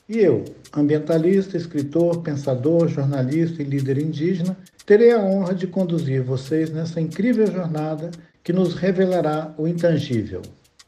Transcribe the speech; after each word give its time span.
E 0.07 0.19
eu, 0.19 0.45
ambientalista, 0.73 1.57
escritor, 1.57 2.21
pensador, 2.21 2.87
jornalista 2.87 3.61
e 3.61 3.65
líder 3.65 3.97
indígena, 3.97 4.57
terei 4.85 5.11
a 5.11 5.19
honra 5.19 5.53
de 5.53 5.67
conduzir 5.67 6.23
vocês 6.23 6.69
nessa 6.69 7.01
incrível 7.01 7.47
jornada 7.47 8.11
que 8.41 8.53
nos 8.53 8.75
revelará 8.75 9.53
o 9.57 9.67
intangível. 9.67 10.41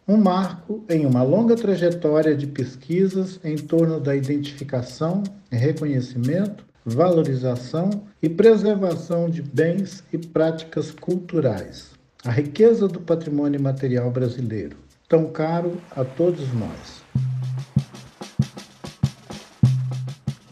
Um 0.08 0.18
marco 0.18 0.84
em 0.88 1.06
uma 1.06 1.24
longa 1.24 1.56
trajetória 1.56 2.36
de 2.36 2.46
pesquisas 2.46 3.40
em 3.44 3.56
torno 3.56 4.00
da 4.00 4.16
identificação 4.16 5.24
reconhecimento 5.52 6.64
valorização 6.86 7.90
e 8.22 8.30
preservação 8.30 9.28
de 9.28 9.42
bens 9.42 10.04
e 10.14 10.20
práticas 10.20 10.92
culturais, 10.92 11.94
a 12.24 12.30
riqueza 12.30 12.88
do 12.88 13.00
patrimônio 13.00 13.60
material 13.60 14.12
brasileiro, 14.12 14.78
tão 15.10 15.26
caro 15.26 15.82
a 15.96 16.06
todos 16.06 16.54
nós. 16.54 17.04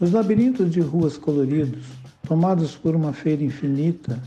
Os 0.00 0.10
labirintos 0.10 0.68
de 0.72 0.80
ruas 0.80 1.16
coloridos, 1.16 1.86
tomados 2.26 2.74
por 2.74 2.96
uma 2.96 3.12
feira 3.12 3.44
infinita, 3.44 4.20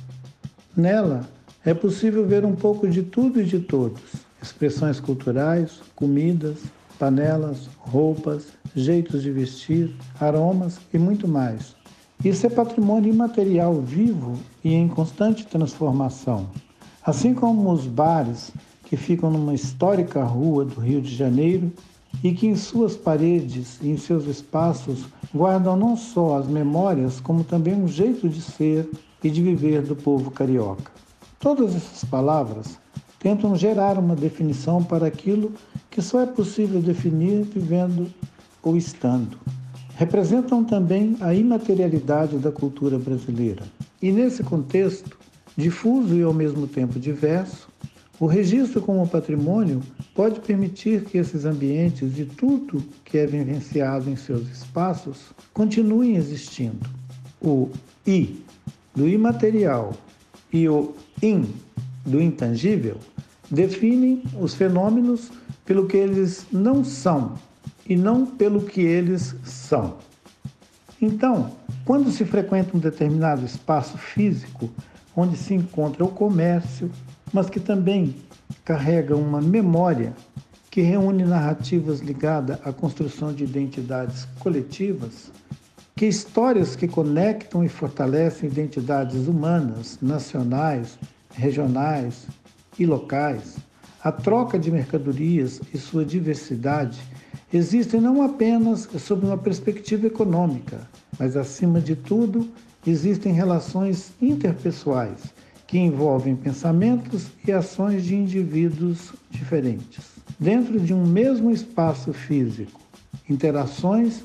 nela 0.75 1.28
é 1.66 1.73
possível 1.73 2.25
ver 2.25 2.45
um 2.45 2.56
pouco 2.56 2.88
de 2.88 3.03
tudo 3.03 3.41
e 3.41 3.45
de 3.45 3.59
todos: 3.59 4.25
expressões 4.42 5.00
culturais, 5.00 5.80
comidas, 5.96 6.60
panelas, 7.00 7.70
roupas, 7.78 8.48
jeitos 8.76 9.24
de 9.24 9.32
vestir, 9.32 9.96
aromas 10.20 10.80
e 10.94 10.98
muito 10.98 11.28
mais 11.28 11.78
isso 12.26 12.48
é 12.48 12.50
patrimônio 12.50 13.14
imaterial 13.14 13.76
vivo 13.76 14.40
e 14.64 14.74
em 14.74 14.88
constante 14.88 15.46
transformação. 15.46 16.50
Assim 17.06 17.32
como 17.32 17.72
os 17.72 17.86
bares 17.86 18.52
que 18.86 18.98
ficam 18.98 19.30
numa 19.30 19.54
histórica 19.54 20.24
rua 20.24 20.66
do 20.66 20.81
Rio 20.81 21.00
de 21.00 21.16
Janeiro 21.16 21.72
e 22.24 22.34
que 22.34 22.47
em 22.47 22.56
suas 22.56 22.97
paredes 22.97 23.78
e 23.84 23.90
em 23.90 23.97
seus 23.97 24.26
espaços 24.26 25.06
guardam 25.34 25.78
não 25.78 25.96
só 25.96 26.40
as 26.40 26.47
memórias, 26.47 27.20
como 27.20 27.44
também 27.44 27.76
um 27.76 27.88
jeito 27.88 28.28
de 28.28 28.42
ser 28.42 28.90
e 29.24 29.30
de 29.30 29.44
viver 29.44 29.84
do 29.84 29.96
povo 29.96 30.31
carioca. 30.31 30.92
Todas 31.40 31.76
essas 31.76 32.03
palavras 32.03 32.80
tentam 33.19 33.55
gerar 33.55 33.97
uma 33.97 34.16
definição 34.16 34.83
para 34.83 35.07
aquilo 35.07 35.51
que 35.89 36.01
só 36.01 36.22
é 36.22 36.25
possível 36.25 36.81
definir 36.81 37.44
vivendo 37.44 38.07
ou 38.61 38.78
estando 38.78 39.38
representam 39.97 40.63
também 40.63 41.17
a 41.19 41.33
imaterialidade 41.33 42.38
da 42.38 42.51
cultura 42.51 43.00
brasileira. 43.00 43.63
E 44.00 44.11
nesse 44.11 44.44
contexto, 44.44 45.17
difuso 45.57 46.16
e 46.16 46.22
ao 46.22 46.33
mesmo 46.33 46.67
tempo 46.67 47.00
diverso, 47.00 47.67
o 48.19 48.28
registro 48.28 48.79
como 48.79 49.07
patrimônio 49.07 49.81
pode 50.13 50.39
permitir 50.39 51.03
que 51.05 51.17
esses 51.17 51.45
ambientes 51.45 52.17
e 52.19 52.25
tudo 52.25 52.84
que 53.03 53.17
é 53.17 53.25
vivenciado 53.25 54.07
em 54.07 54.16
seus 54.16 54.47
espaços 54.51 55.31
continuem 55.51 56.16
existindo. 56.16 56.88
O 57.41 57.69
I 58.05 58.39
do 58.95 59.07
imaterial 59.07 59.94
e 60.53 60.69
o 60.69 60.94
IN 61.23 61.47
do 62.07 62.22
intangível 62.22 62.97
definem 63.51 64.23
os 64.40 64.53
fenômenos 64.53 65.31
pelo 65.66 65.85
que 65.85 65.97
eles 65.97 66.45
não 66.51 66.84
são 66.84 67.35
e 67.88 67.95
não 67.95 68.25
pelo 68.25 68.62
que 68.62 68.81
eles 68.81 69.35
são. 69.44 69.97
Então, 71.01 71.51
quando 71.85 72.12
se 72.12 72.25
frequenta 72.25 72.75
um 72.75 72.79
determinado 72.79 73.46
espaço 73.46 73.97
físico 73.97 74.69
onde 75.16 75.38
se 75.38 75.53
encontra 75.53 76.03
o 76.03 76.09
comércio, 76.09 76.90
mas 77.34 77.50
que 77.50 77.59
também 77.59 78.16
carrega 78.63 79.16
uma 79.16 79.41
memória 79.41 80.13
que 80.72 80.81
reúne 80.81 81.23
narrativas 81.23 82.00
ligadas 82.00 82.59
à 82.63 82.72
construção 82.72 83.34
de 83.34 83.44
identidades 83.44 84.25
coletivas, 84.40 85.31
que 85.96 86.06
histórias 86.06 86.75
que 86.75 86.88
conectam 86.88 87.63
e 87.63 87.69
fortalecem 87.69 88.50
identidades 88.50 89.28
humanas, 89.28 89.97
nacionais, 90.01 90.97
regionais 91.34 92.28
e 92.78 92.86
locais, 92.86 93.58
a 94.04 94.12
troca 94.12 94.58
de 94.58 94.72
mercadorias 94.72 95.60
e 95.74 95.78
sua 95.78 96.06
diversidade 96.06 97.00
existem 97.52 98.00
não 98.00 98.22
apenas 98.22 98.88
sob 99.00 99.26
uma 99.26 99.38
perspectiva 99.38 100.08
econômica, 100.08 100.88
mas, 101.20 101.36
acima 101.36 101.82
de 101.82 101.96
tudo, 101.96 102.48
existem 102.86 103.34
relações 103.34 104.12
interpessoais 104.22 105.34
que 105.66 105.78
envolvem 105.78 106.36
pensamentos 106.36 107.28
e 107.46 107.52
ações 107.52 108.06
de 108.06 108.16
indivíduos 108.16 109.14
diferentes. 109.30 110.06
Dentro 110.40 110.80
de 110.80 110.94
um 110.94 111.06
mesmo 111.06 111.52
espaço 111.52 112.14
físico, 112.14 112.80
interações 113.30 114.24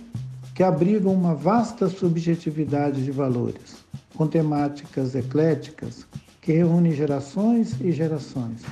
que 0.54 0.62
abrigam 0.62 1.12
uma 1.12 1.34
vasta 1.34 1.88
subjetividade 1.88 3.04
de 3.04 3.10
valores, 3.10 3.82
com 4.14 4.26
temáticas 4.26 5.14
ecléticas 5.14 6.06
que 6.42 6.52
reúnem 6.52 6.92
gerações 6.92 7.80
e 7.80 7.92
gerações. 7.92 8.62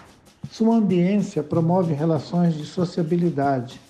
Sua 0.51 0.75
ambiência 0.75 1.41
promove 1.41 1.95
relações 1.95 2.55
de 2.55 2.67
sociabilidade, 2.67 3.81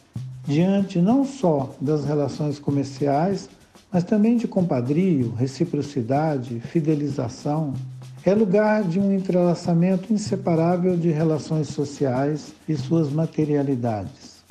diante 0.44 1.00
não 1.00 1.24
só 1.24 1.74
das 1.80 2.04
relações 2.04 2.58
comerciais, 2.58 3.48
mas 3.90 4.04
também 4.04 4.36
de 4.36 4.46
compadrio, 4.46 5.32
reciprocidade, 5.32 6.60
fidelização. 6.60 7.72
É 8.22 8.34
lugar 8.34 8.84
de 8.84 9.00
um 9.00 9.14
entrelaçamento 9.14 10.12
inseparável 10.12 10.94
de 10.94 11.10
relações 11.10 11.68
sociais 11.68 12.52
e 12.68 12.76
suas 12.76 13.10
materialidades. 13.10 14.44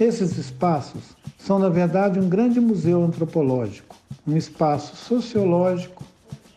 Esses 0.00 0.38
espaços 0.38 1.14
são, 1.36 1.58
na 1.58 1.68
verdade, 1.68 2.18
um 2.18 2.30
grande 2.30 2.58
museu 2.58 3.04
antropológico, 3.04 3.94
um 4.26 4.38
espaço 4.38 4.96
sociológico, 4.96 6.02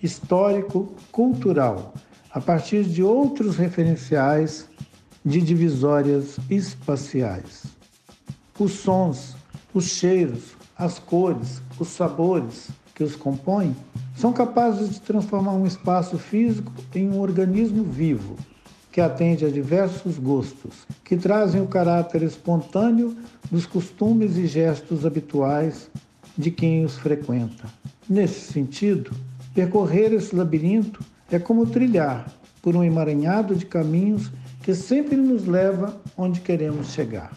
histórico, 0.01 0.93
cultural, 1.11 1.93
a 2.33 2.41
partir 2.41 2.83
de 2.83 3.03
outros 3.03 3.57
referenciais 3.57 4.67
de 5.23 5.39
divisórias 5.39 6.37
espaciais 6.49 7.63
os 8.59 8.73
sons, 8.73 9.35
os 9.73 9.85
cheiros, 9.85 10.55
as 10.77 10.99
cores, 10.99 11.61
os 11.79 11.87
sabores 11.87 12.69
que 12.93 13.03
os 13.03 13.15
compõem 13.15 13.75
são 14.15 14.31
capazes 14.31 14.91
de 14.91 15.01
transformar 15.01 15.53
um 15.53 15.65
espaço 15.65 16.17
físico 16.17 16.71
em 16.93 17.09
um 17.09 17.19
organismo 17.19 17.83
vivo 17.83 18.37
que 18.91 19.01
atende 19.01 19.43
a 19.43 19.49
diversos 19.49 20.19
gostos, 20.19 20.85
que 21.03 21.17
trazem 21.17 21.61
o 21.61 21.67
caráter 21.67 22.21
espontâneo 22.21 23.17
dos 23.49 23.65
costumes 23.65 24.37
e 24.37 24.45
gestos 24.45 25.03
habituais 25.03 25.89
de 26.37 26.51
quem 26.51 26.85
os 26.85 26.95
frequenta. 26.95 27.67
Nesse 28.07 28.51
sentido, 28.53 29.11
percorrer 29.55 30.13
esse 30.13 30.35
labirinto 30.35 31.03
é 31.35 31.39
como 31.39 31.65
trilhar 31.65 32.25
por 32.61 32.75
um 32.75 32.83
emaranhado 32.83 33.55
de 33.55 33.65
caminhos 33.65 34.31
que 34.61 34.73
sempre 34.73 35.17
nos 35.17 35.45
leva 35.45 36.01
onde 36.17 36.39
queremos 36.39 36.93
chegar. 36.93 37.31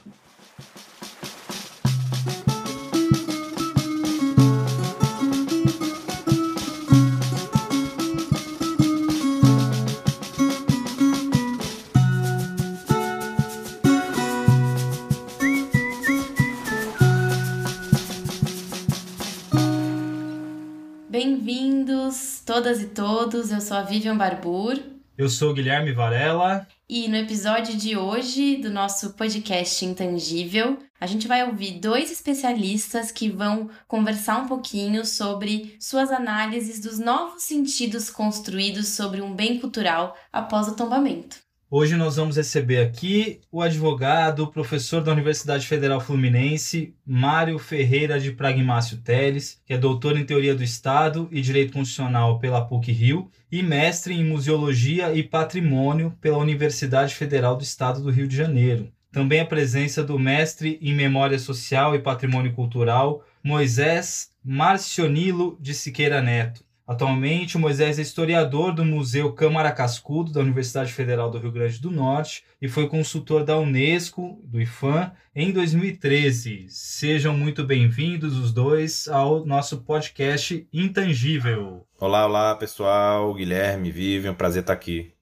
Todas 22.66 22.82
e 22.82 22.86
todos. 22.86 23.52
Eu 23.52 23.60
sou 23.60 23.76
a 23.76 23.82
Vivian 23.82 24.16
Barbur. 24.16 24.76
Eu 25.16 25.28
sou 25.28 25.50
o 25.50 25.54
Guilherme 25.54 25.92
Varela. 25.92 26.66
E 26.88 27.06
no 27.06 27.14
episódio 27.14 27.76
de 27.76 27.96
hoje 27.96 28.56
do 28.56 28.70
nosso 28.70 29.12
podcast 29.12 29.84
Intangível, 29.84 30.76
a 31.00 31.06
gente 31.06 31.28
vai 31.28 31.46
ouvir 31.46 31.78
dois 31.78 32.10
especialistas 32.10 33.12
que 33.12 33.28
vão 33.28 33.70
conversar 33.86 34.38
um 34.38 34.48
pouquinho 34.48 35.06
sobre 35.06 35.76
suas 35.78 36.10
análises 36.10 36.80
dos 36.80 36.98
novos 36.98 37.44
sentidos 37.44 38.10
construídos 38.10 38.88
sobre 38.88 39.22
um 39.22 39.32
bem 39.32 39.60
cultural 39.60 40.16
após 40.32 40.66
o 40.66 40.74
tombamento. 40.74 41.45
Hoje 41.68 41.96
nós 41.96 42.14
vamos 42.14 42.36
receber 42.36 42.78
aqui 42.78 43.40
o 43.50 43.60
advogado, 43.60 44.46
professor 44.46 45.02
da 45.02 45.10
Universidade 45.10 45.66
Federal 45.66 46.00
Fluminense, 46.00 46.94
Mário 47.04 47.58
Ferreira 47.58 48.20
de 48.20 48.30
Pragmácio 48.30 48.98
Teles, 48.98 49.60
que 49.66 49.74
é 49.74 49.76
doutor 49.76 50.16
em 50.16 50.24
Teoria 50.24 50.54
do 50.54 50.62
Estado 50.62 51.28
e 51.32 51.40
Direito 51.40 51.72
Constitucional 51.72 52.38
pela 52.38 52.64
PUC-Rio 52.64 53.28
e 53.50 53.64
mestre 53.64 54.14
em 54.14 54.24
Museologia 54.24 55.12
e 55.12 55.24
Patrimônio 55.24 56.16
pela 56.20 56.38
Universidade 56.38 57.16
Federal 57.16 57.56
do 57.56 57.64
Estado 57.64 58.00
do 58.00 58.10
Rio 58.10 58.28
de 58.28 58.36
Janeiro. 58.36 58.92
Também 59.10 59.40
a 59.40 59.46
presença 59.46 60.04
do 60.04 60.16
mestre 60.20 60.78
em 60.80 60.94
Memória 60.94 61.38
Social 61.38 61.96
e 61.96 61.98
Patrimônio 61.98 62.52
Cultural, 62.52 63.24
Moisés 63.42 64.30
Marcionilo 64.44 65.58
de 65.60 65.74
Siqueira 65.74 66.22
Neto 66.22 66.65
Atualmente, 66.86 67.56
o 67.56 67.60
Moisés 67.60 67.98
é 67.98 68.02
historiador 68.02 68.72
do 68.72 68.84
Museu 68.84 69.32
Câmara 69.32 69.72
Cascudo 69.72 70.32
da 70.32 70.38
Universidade 70.38 70.92
Federal 70.92 71.28
do 71.28 71.38
Rio 71.38 71.50
Grande 71.50 71.80
do 71.80 71.90
Norte 71.90 72.44
e 72.62 72.68
foi 72.68 72.88
consultor 72.88 73.42
da 73.42 73.58
Unesco, 73.58 74.40
do 74.44 74.60
IFAM, 74.60 75.10
em 75.34 75.50
2013. 75.50 76.66
Sejam 76.68 77.36
muito 77.36 77.64
bem-vindos 77.64 78.38
os 78.38 78.52
dois 78.52 79.08
ao 79.08 79.44
nosso 79.44 79.82
podcast 79.82 80.64
Intangível. 80.72 81.84
Olá, 81.98 82.24
olá 82.24 82.54
pessoal, 82.54 83.34
Guilherme, 83.34 83.90
Vivian, 83.90 84.32
prazer 84.32 84.60
estar 84.60 84.72
aqui. 84.72 85.12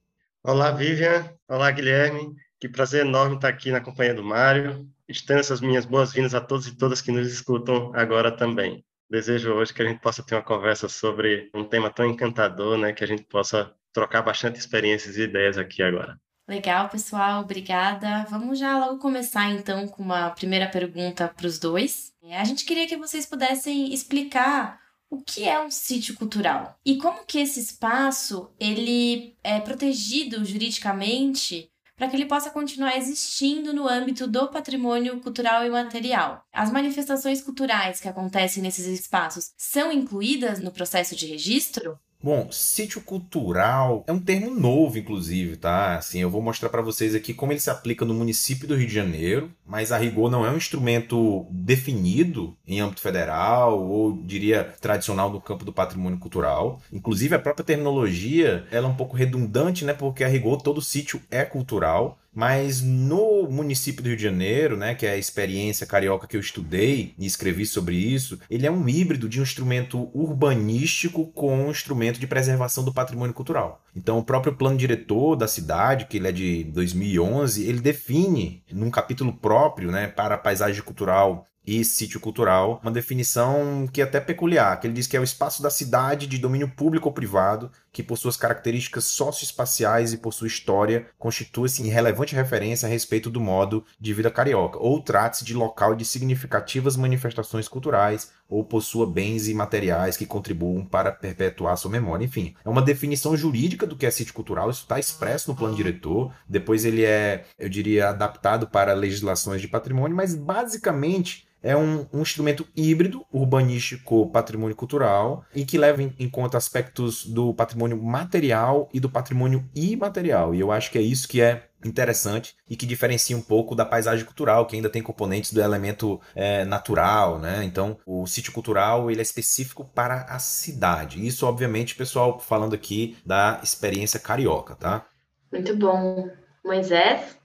Olá, 0.43 0.71
Vivian. 0.71 1.33
Olá, 1.49 1.71
Guilherme. 1.71 2.35
Que 2.61 2.69
prazer 2.69 3.07
enorme 3.07 3.37
estar 3.37 3.49
aqui 3.49 3.71
na 3.71 3.81
companhia 3.81 4.13
do 4.13 4.23
Mário. 4.23 4.87
Estendo 5.09 5.41
essas 5.41 5.63
minhas 5.63 5.87
boas-vindas 5.87 6.35
a 6.35 6.43
todos 6.43 6.67
e 6.67 6.77
todas 6.77 7.01
que 7.01 7.11
nos 7.11 7.33
escutam 7.33 7.91
agora 7.95 8.31
também 8.31 8.85
desejo 9.11 9.53
hoje 9.53 9.73
que 9.73 9.83
a 9.83 9.87
gente 9.87 10.01
possa 10.01 10.23
ter 10.23 10.35
uma 10.35 10.43
conversa 10.43 10.89
sobre 10.89 11.51
um 11.55 11.65
tema 11.65 11.91
tão 11.91 12.07
encantador, 12.07 12.77
né, 12.77 12.93
que 12.93 13.05
a 13.05 13.07
gente 13.07 13.25
possa 13.25 13.75
trocar 13.93 14.23
bastante 14.23 14.59
experiências 14.59 15.17
e 15.17 15.23
ideias 15.23 15.57
aqui 15.57 15.83
agora. 15.83 16.19
Legal, 16.47 16.91
pessoal, 16.91 17.43
obrigada. 17.43 18.27
Vamos 18.29 18.59
já 18.59 18.79
logo 18.79 18.99
começar 18.99 19.51
então 19.51 19.89
com 19.89 20.03
uma 20.03 20.31
primeira 20.31 20.69
pergunta 20.69 21.27
para 21.27 21.47
os 21.47 21.59
dois. 21.59 22.13
É, 22.23 22.39
a 22.39 22.45
gente 22.45 22.67
queria 22.67 22.87
que 22.87 22.99
vocês 22.99 23.25
pudessem 23.25 23.95
explicar 23.95 24.79
o 25.09 25.23
que 25.23 25.49
é 25.49 25.59
um 25.61 25.71
sítio 25.71 26.15
cultural 26.17 26.79
e 26.85 26.97
como 26.97 27.25
que 27.25 27.39
esse 27.39 27.61
espaço 27.61 28.53
ele 28.59 29.37
é 29.43 29.61
protegido 29.61 30.45
juridicamente 30.45 31.71
para 31.97 32.09
que 32.09 32.17
ele 32.17 32.27
possa 32.27 32.51
continuar 32.51 32.97
existindo 32.97 33.73
no 33.73 33.89
âmbito 33.89 34.27
do 34.27 34.49
patrimônio 34.49 35.21
cultural 35.21 35.65
e 35.65 35.71
material. 35.71 36.45
As 36.53 36.71
manifestações 36.71 37.41
culturais 37.41 38.01
que 38.01 38.09
acontecem 38.09 38.63
nesses 38.63 38.87
espaços 38.87 39.53
são 39.57 39.93
incluídas 39.93 40.61
no 40.61 40.73
processo 40.73 41.15
de 41.15 41.27
registro? 41.27 41.99
Bom, 42.25 42.51
sítio 42.51 43.03
cultural 43.03 44.03
é 44.07 44.13
um 44.13 44.19
termo 44.19 44.49
novo, 44.49 44.97
inclusive, 44.97 45.59
tá? 45.59 45.99
Assim, 45.99 46.21
eu 46.21 46.31
vou 46.31 46.41
mostrar 46.41 46.71
para 46.71 46.81
vocês 46.81 47.15
aqui 47.15 47.35
como 47.35 47.53
ele 47.53 47.61
se 47.61 47.69
aplica 47.69 48.03
no 48.03 48.15
município 48.15 48.67
do 48.67 48.75
Rio 48.75 48.87
de 48.89 48.95
Janeiro, 48.95 49.53
mas 49.67 49.93
a 49.93 49.99
rigor 49.99 50.31
não 50.31 50.43
é 50.43 50.51
um 50.51 50.57
instrumento 50.57 51.47
definido 51.51 52.57
em 52.67 52.81
âmbito 52.81 53.03
federal 53.03 53.79
ou 53.79 54.17
diria 54.23 54.65
tradicional 54.81 55.29
no 55.31 55.39
campo 55.39 55.67
do 55.67 55.73
patrimônio 55.73 56.19
cultural. 56.19 56.81
Inclusive 56.91 57.35
a 57.35 57.39
própria 57.39 57.63
terminologia, 57.63 58.67
ela 58.71 58.89
é 58.89 58.91
um 58.91 58.97
pouco 58.97 59.19
redundante, 59.19 59.85
né? 59.85 59.93
Porque 59.93 60.25
a 60.25 60.29
rigor 60.29 60.63
todo 60.63 60.81
sítio 60.81 61.21
é 61.31 61.45
cultural, 61.45 62.19
mas 62.35 62.83
no 62.83 63.49
município 63.49 64.03
do 64.03 64.09
Rio 64.09 64.17
de 64.17 64.23
Janeiro, 64.23 64.77
né, 64.77 64.95
que 64.95 65.07
é 65.07 65.13
a 65.13 65.17
experiência 65.17 65.87
carioca 65.87 66.27
que 66.27 66.37
eu 66.37 66.41
estudei 66.41 67.15
e 67.19 67.27
escrevi 67.27 67.65
sobre 67.65 67.95
isso, 67.97 68.39
ele 68.51 68.67
é 68.67 68.71
um 68.71 68.89
híbrido 68.89 69.29
de 69.29 69.39
um 69.39 69.43
instrumento 69.43 70.11
urbanístico 70.13 71.27
com 71.29 71.67
um 71.67 71.71
instrumento 71.71 72.19
de 72.19 72.27
preservação 72.27 72.85
do 72.85 72.93
patrimônio 72.93 73.35
cultural. 73.35 73.83
Então, 73.95 74.19
o 74.19 74.25
próprio 74.25 74.55
plano 74.55 74.77
diretor 74.77 75.37
da 75.37 75.47
cidade, 75.47 76.07
que 76.07 76.17
ele 76.17 76.29
é 76.29 76.33
de 76.33 76.65
2011, 76.65 77.65
ele 77.65 77.81
define 77.81 78.63
num 78.73 78.91
capítulo 78.91 79.33
próprio, 79.33 79.91
né, 79.91 80.09
para 80.09 80.35
a 80.35 80.39
paisagem 80.39 80.83
cultural 80.83 81.47
e 81.67 81.83
sítio 81.85 82.21
cultural, 82.21 82.79
uma 82.83 82.93
definição 82.93 83.89
que 83.91 84.01
é 84.01 84.05
até 84.05 84.21
peculiar, 84.21 84.79
que 84.79 84.87
ele 84.87 84.95
diz 84.95 85.07
que 85.07 85.17
é 85.17 85.21
o 85.21 85.25
espaço 85.25 85.63
da 85.63 85.71
cidade 85.71 86.27
de 86.27 86.37
domínio 86.37 86.69
público 86.69 87.09
ou 87.09 87.15
privado, 87.15 87.71
que 87.95 88.03
por 88.03 88.19
suas 88.19 88.37
características 88.37 89.05
socioespaciais 89.05 90.13
e 90.13 90.19
por 90.19 90.35
sua 90.35 90.49
história 90.49 91.07
constitui-se 91.17 91.81
em 91.81 91.87
relevante 91.87 92.35
referência 92.35 92.87
a 92.87 92.91
respeito 92.91 93.31
do 93.31 93.41
modo 93.41 93.85
de 94.01 94.13
vida 94.13 94.33
carioca, 94.33 94.81
ou 94.81 95.01
trate-se 95.01 95.45
de 95.45 95.55
local 95.55 95.95
de 95.95 96.05
significativas 96.05 96.97
manifestações 96.97 97.69
culturais, 97.69 98.33
ou 98.49 98.65
possua 98.65 99.07
bens 99.07 99.47
e 99.47 99.55
materiais 99.55 100.17
que 100.17 100.27
contribuam 100.27 100.85
para 100.85 101.13
perpetuar 101.13 101.77
sua 101.77 101.91
memória. 101.91 102.25
Enfim, 102.25 102.57
é 102.65 102.69
uma 102.69 102.83
definição 102.83 103.37
jurídica 103.37 103.87
do 103.87 103.97
que 103.97 104.07
é 104.07 104.11
sítio 104.11 104.35
cultural, 104.35 104.69
isso 104.69 104.83
está 104.83 104.99
expresso 104.99 105.51
no 105.51 105.57
plano 105.57 105.77
diretor, 105.77 106.35
depois 106.49 106.85
ele 106.85 107.05
é, 107.05 107.45
eu 107.57 107.69
diria, 107.69 108.09
adaptado 108.09 108.67
para 108.67 108.93
legislações 108.93 109.61
de 109.61 109.69
patrimônio, 109.69 110.17
mas 110.17 110.35
basicamente 110.35 111.47
é 111.65 111.75
um, 111.75 112.07
um, 112.13 112.21
instrumento 112.21 112.69
híbrido, 112.77 113.25
urbanístico, 113.33 114.31
patrimônio 114.31 114.77
cultural, 114.77 115.47
e 115.55 115.65
que 115.65 115.79
leva 115.79 116.03
em, 116.03 116.15
em, 116.19 116.29
conta 116.29 116.59
aspectos 116.59 117.25
do 117.25 117.55
patrimônio 117.55 118.01
material 118.01 118.91
e 118.93 119.01
do 119.01 119.09
patrimônio 119.09 119.67
imaterial. 119.75 120.55
E 120.55 120.61
eu 120.61 120.71
acho 120.71 120.91
que 120.91 120.99
é 120.99 121.01
isso 121.01 121.27
que 121.27 121.41
é 121.41 121.69
interessante 121.83 122.55
e 122.69 122.77
que 122.77 122.87
diferencia 122.87 123.37
um 123.37 123.43
pouco 123.43 123.75
da 123.75 123.85
paisagem 123.85 124.25
cultural, 124.27 124.67
que 124.67 124.77
ainda 124.77 124.91
tem 124.91 125.03
componentes 125.03 125.53
do 125.53 125.61
elemento 125.61 126.21
é, 126.35 126.65
natural, 126.67 127.39
né? 127.39 127.65
Então, 127.65 127.99
o 128.07 128.27
sítio 128.27 128.53
cultural 128.53 129.11
ele 129.11 129.21
é 129.21 129.23
específico 129.23 129.85
para 129.85 130.23
a 130.25 130.39
cidade. 130.39 131.27
Isso, 131.27 131.47
obviamente, 131.47 131.95
pessoal, 131.95 132.39
falando 132.39 132.75
aqui 132.75 133.17
da 133.25 133.61
experiência 133.63 134.21
carioca, 134.21 134.75
tá? 134.75 135.07
Muito 135.51 135.75
bom. 135.77 136.29
Moisés? 136.63 137.39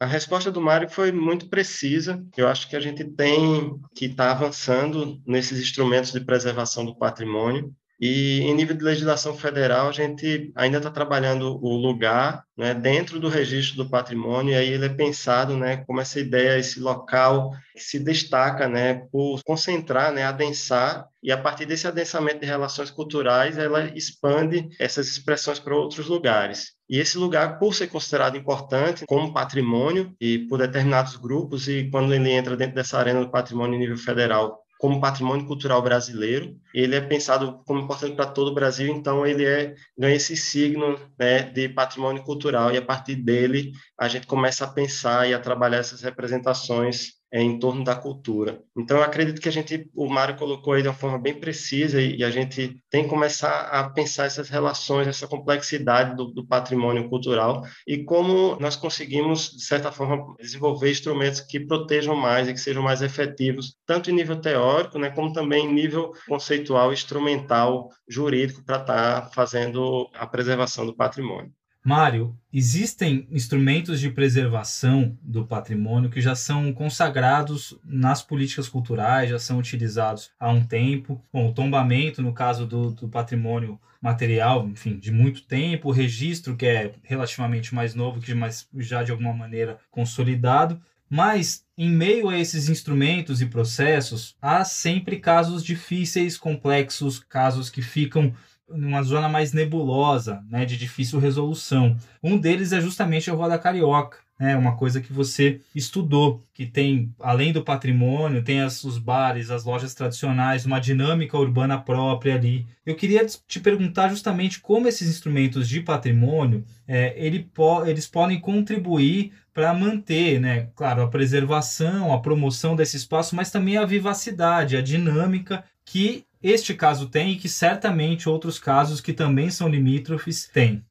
A 0.00 0.06
resposta 0.06 0.50
do 0.50 0.60
Mário 0.60 0.88
foi 0.88 1.12
muito 1.12 1.48
precisa. 1.48 2.24
Eu 2.36 2.48
acho 2.48 2.68
que 2.68 2.76
a 2.76 2.80
gente 2.80 3.04
tem 3.04 3.80
que 3.94 4.06
estar 4.06 4.26
tá 4.26 4.30
avançando 4.32 5.20
nesses 5.26 5.60
instrumentos 5.60 6.12
de 6.12 6.20
preservação 6.20 6.84
do 6.84 6.96
patrimônio. 6.96 7.74
E 8.00 8.40
em 8.40 8.54
nível 8.54 8.76
de 8.76 8.84
legislação 8.84 9.36
federal, 9.36 9.88
a 9.88 9.92
gente 9.92 10.52
ainda 10.54 10.78
está 10.78 10.90
trabalhando 10.90 11.58
o 11.62 11.76
lugar 11.76 12.44
né, 12.56 12.74
dentro 12.74 13.20
do 13.20 13.28
registro 13.28 13.76
do 13.76 13.90
patrimônio, 13.90 14.52
e 14.52 14.56
aí 14.56 14.68
ele 14.68 14.86
é 14.86 14.88
pensado 14.88 15.56
né, 15.56 15.78
como 15.78 16.00
essa 16.00 16.18
ideia, 16.18 16.58
esse 16.58 16.80
local 16.80 17.52
que 17.72 17.80
se 17.82 17.98
destaca 17.98 18.68
né, 18.68 19.06
por 19.10 19.40
concentrar, 19.44 20.12
né, 20.12 20.24
adensar, 20.24 21.06
e 21.22 21.32
a 21.32 21.38
partir 21.38 21.66
desse 21.66 21.86
adensamento 21.86 22.40
de 22.40 22.46
relações 22.46 22.90
culturais, 22.90 23.56
ela 23.56 23.84
expande 23.96 24.68
essas 24.78 25.08
expressões 25.08 25.58
para 25.58 25.74
outros 25.74 26.06
lugares. 26.06 26.72
E 26.88 26.98
esse 26.98 27.16
lugar, 27.16 27.58
por 27.58 27.74
ser 27.74 27.86
considerado 27.86 28.36
importante 28.36 29.06
como 29.06 29.32
patrimônio 29.32 30.14
e 30.20 30.40
por 30.40 30.58
determinados 30.58 31.16
grupos, 31.16 31.66
e 31.66 31.88
quando 31.90 32.12
ele 32.12 32.30
entra 32.30 32.56
dentro 32.56 32.74
dessa 32.74 32.98
arena 32.98 33.20
do 33.20 33.30
patrimônio 33.30 33.76
em 33.76 33.78
nível 33.78 33.96
federal, 33.96 34.63
como 34.84 35.00
patrimônio 35.00 35.46
cultural 35.46 35.80
brasileiro. 35.80 36.60
Ele 36.74 36.94
é 36.94 37.00
pensado 37.00 37.62
como 37.64 37.80
importante 37.80 38.14
para 38.14 38.26
todo 38.26 38.48
o 38.48 38.54
Brasil, 38.54 38.94
então 38.94 39.26
ele 39.26 39.42
é, 39.42 39.74
ganha 39.96 40.14
esse 40.14 40.36
signo 40.36 41.00
né, 41.18 41.42
de 41.44 41.70
patrimônio 41.70 42.22
cultural 42.22 42.70
e 42.70 42.76
a 42.76 42.82
partir 42.82 43.16
dele 43.16 43.72
a 43.98 44.08
gente 44.08 44.26
começa 44.26 44.66
a 44.66 44.70
pensar 44.70 45.26
e 45.26 45.32
a 45.32 45.38
trabalhar 45.38 45.78
essas 45.78 46.02
representações 46.02 47.12
é, 47.34 47.42
em 47.42 47.58
torno 47.58 47.82
da 47.82 47.96
cultura. 47.96 48.62
Então, 48.76 48.98
eu 48.98 49.02
acredito 49.02 49.40
que 49.40 49.48
a 49.48 49.52
gente, 49.52 49.90
o 49.92 50.08
Mário 50.08 50.36
colocou 50.36 50.72
aí 50.72 50.82
de 50.82 50.88
uma 50.88 50.94
forma 50.94 51.18
bem 51.18 51.34
precisa 51.34 52.00
e, 52.00 52.18
e 52.18 52.24
a 52.24 52.30
gente 52.30 52.80
tem 52.88 53.02
que 53.02 53.10
começar 53.10 53.62
a 53.62 53.90
pensar 53.90 54.26
essas 54.26 54.48
relações, 54.48 55.08
essa 55.08 55.26
complexidade 55.26 56.16
do, 56.16 56.26
do, 56.26 56.46
patrimônio 56.46 57.08
cultural 57.08 57.64
e 57.88 58.04
como 58.04 58.56
nós 58.60 58.76
conseguimos, 58.76 59.50
de 59.50 59.64
certa 59.64 59.90
forma, 59.90 60.36
desenvolver 60.38 60.92
instrumentos 60.92 61.40
que 61.40 61.58
protejam 61.58 62.14
mais 62.14 62.48
e 62.48 62.52
que 62.52 62.60
sejam 62.60 62.84
mais 62.84 63.02
efetivos, 63.02 63.74
tanto 63.84 64.12
em 64.12 64.14
nível 64.14 64.40
teórico, 64.40 64.96
né, 64.96 65.10
como 65.10 65.32
também 65.32 65.66
em 65.66 65.74
nível 65.74 66.12
conceitual, 66.28 66.92
instrumental, 66.92 67.88
jurídico, 68.08 68.64
para 68.64 68.80
estar 68.80 69.22
tá 69.22 69.30
fazendo 69.34 70.08
a 70.14 70.24
preservação 70.24 70.86
do 70.86 70.94
patrimônio. 70.94 71.52
Mário, 71.84 72.34
existem 72.50 73.28
instrumentos 73.30 74.00
de 74.00 74.08
preservação 74.08 75.18
do 75.20 75.44
patrimônio 75.44 76.08
que 76.08 76.18
já 76.18 76.34
são 76.34 76.72
consagrados 76.72 77.78
nas 77.84 78.22
políticas 78.22 78.70
culturais, 78.70 79.28
já 79.28 79.38
são 79.38 79.58
utilizados 79.58 80.30
há 80.40 80.48
um 80.48 80.64
tempo. 80.64 81.22
Bom, 81.30 81.50
o 81.50 81.52
tombamento, 81.52 82.22
no 82.22 82.32
caso 82.32 82.66
do, 82.66 82.90
do 82.90 83.06
patrimônio 83.06 83.78
material, 84.00 84.66
enfim, 84.66 84.98
de 84.98 85.12
muito 85.12 85.42
tempo, 85.42 85.88
o 85.90 85.92
registro, 85.92 86.56
que 86.56 86.64
é 86.64 86.94
relativamente 87.02 87.74
mais 87.74 87.94
novo, 87.94 88.18
que 88.18 88.32
mas 88.32 88.66
já 88.78 89.02
de 89.02 89.10
alguma 89.10 89.34
maneira 89.34 89.78
consolidado. 89.90 90.80
Mas, 91.08 91.66
em 91.76 91.90
meio 91.90 92.30
a 92.30 92.38
esses 92.38 92.70
instrumentos 92.70 93.42
e 93.42 93.46
processos, 93.46 94.36
há 94.40 94.64
sempre 94.64 95.18
casos 95.18 95.62
difíceis, 95.62 96.38
complexos, 96.38 97.18
casos 97.18 97.68
que 97.68 97.82
ficam 97.82 98.34
numa 98.68 99.02
zona 99.02 99.28
mais 99.28 99.52
nebulosa, 99.52 100.42
né, 100.48 100.64
de 100.64 100.76
difícil 100.76 101.18
resolução. 101.18 101.96
Um 102.22 102.38
deles 102.38 102.72
é 102.72 102.80
justamente 102.80 103.30
a 103.30 103.34
Roda 103.34 103.58
Carioca, 103.58 104.18
né, 104.38 104.56
uma 104.56 104.76
coisa 104.76 105.00
que 105.00 105.12
você 105.12 105.60
estudou, 105.74 106.42
que 106.52 106.66
tem, 106.66 107.14
além 107.20 107.52
do 107.52 107.62
patrimônio, 107.62 108.42
tem 108.42 108.60
as, 108.60 108.82
os 108.82 108.98
bares, 108.98 109.50
as 109.50 109.64
lojas 109.64 109.94
tradicionais, 109.94 110.66
uma 110.66 110.80
dinâmica 110.80 111.38
urbana 111.38 111.78
própria 111.78 112.34
ali. 112.34 112.66
Eu 112.84 112.96
queria 112.96 113.24
te 113.46 113.60
perguntar 113.60 114.08
justamente 114.08 114.60
como 114.60 114.88
esses 114.88 115.08
instrumentos 115.08 115.68
de 115.68 115.80
patrimônio, 115.80 116.64
é, 116.86 117.14
ele 117.16 117.48
po 117.54 117.84
eles 117.86 118.06
podem 118.06 118.40
contribuir 118.40 119.32
para 119.52 119.72
manter, 119.72 120.40
né, 120.40 120.68
claro, 120.74 121.02
a 121.02 121.08
preservação, 121.08 122.12
a 122.12 122.20
promoção 122.20 122.74
desse 122.74 122.96
espaço, 122.96 123.36
mas 123.36 123.52
também 123.52 123.76
a 123.76 123.86
vivacidade, 123.86 124.76
a 124.76 124.82
dinâmica 124.82 125.64
que 125.84 126.24
este 126.44 126.74
caso 126.74 127.08
tem 127.08 127.32
e 127.32 127.36
que 127.36 127.48
certamente 127.48 128.28
outros 128.28 128.58
casos 128.58 129.00
que 129.00 129.12
também 129.12 129.50
são 129.50 129.66
limítrofes 129.66 130.46
têm. 130.46 130.84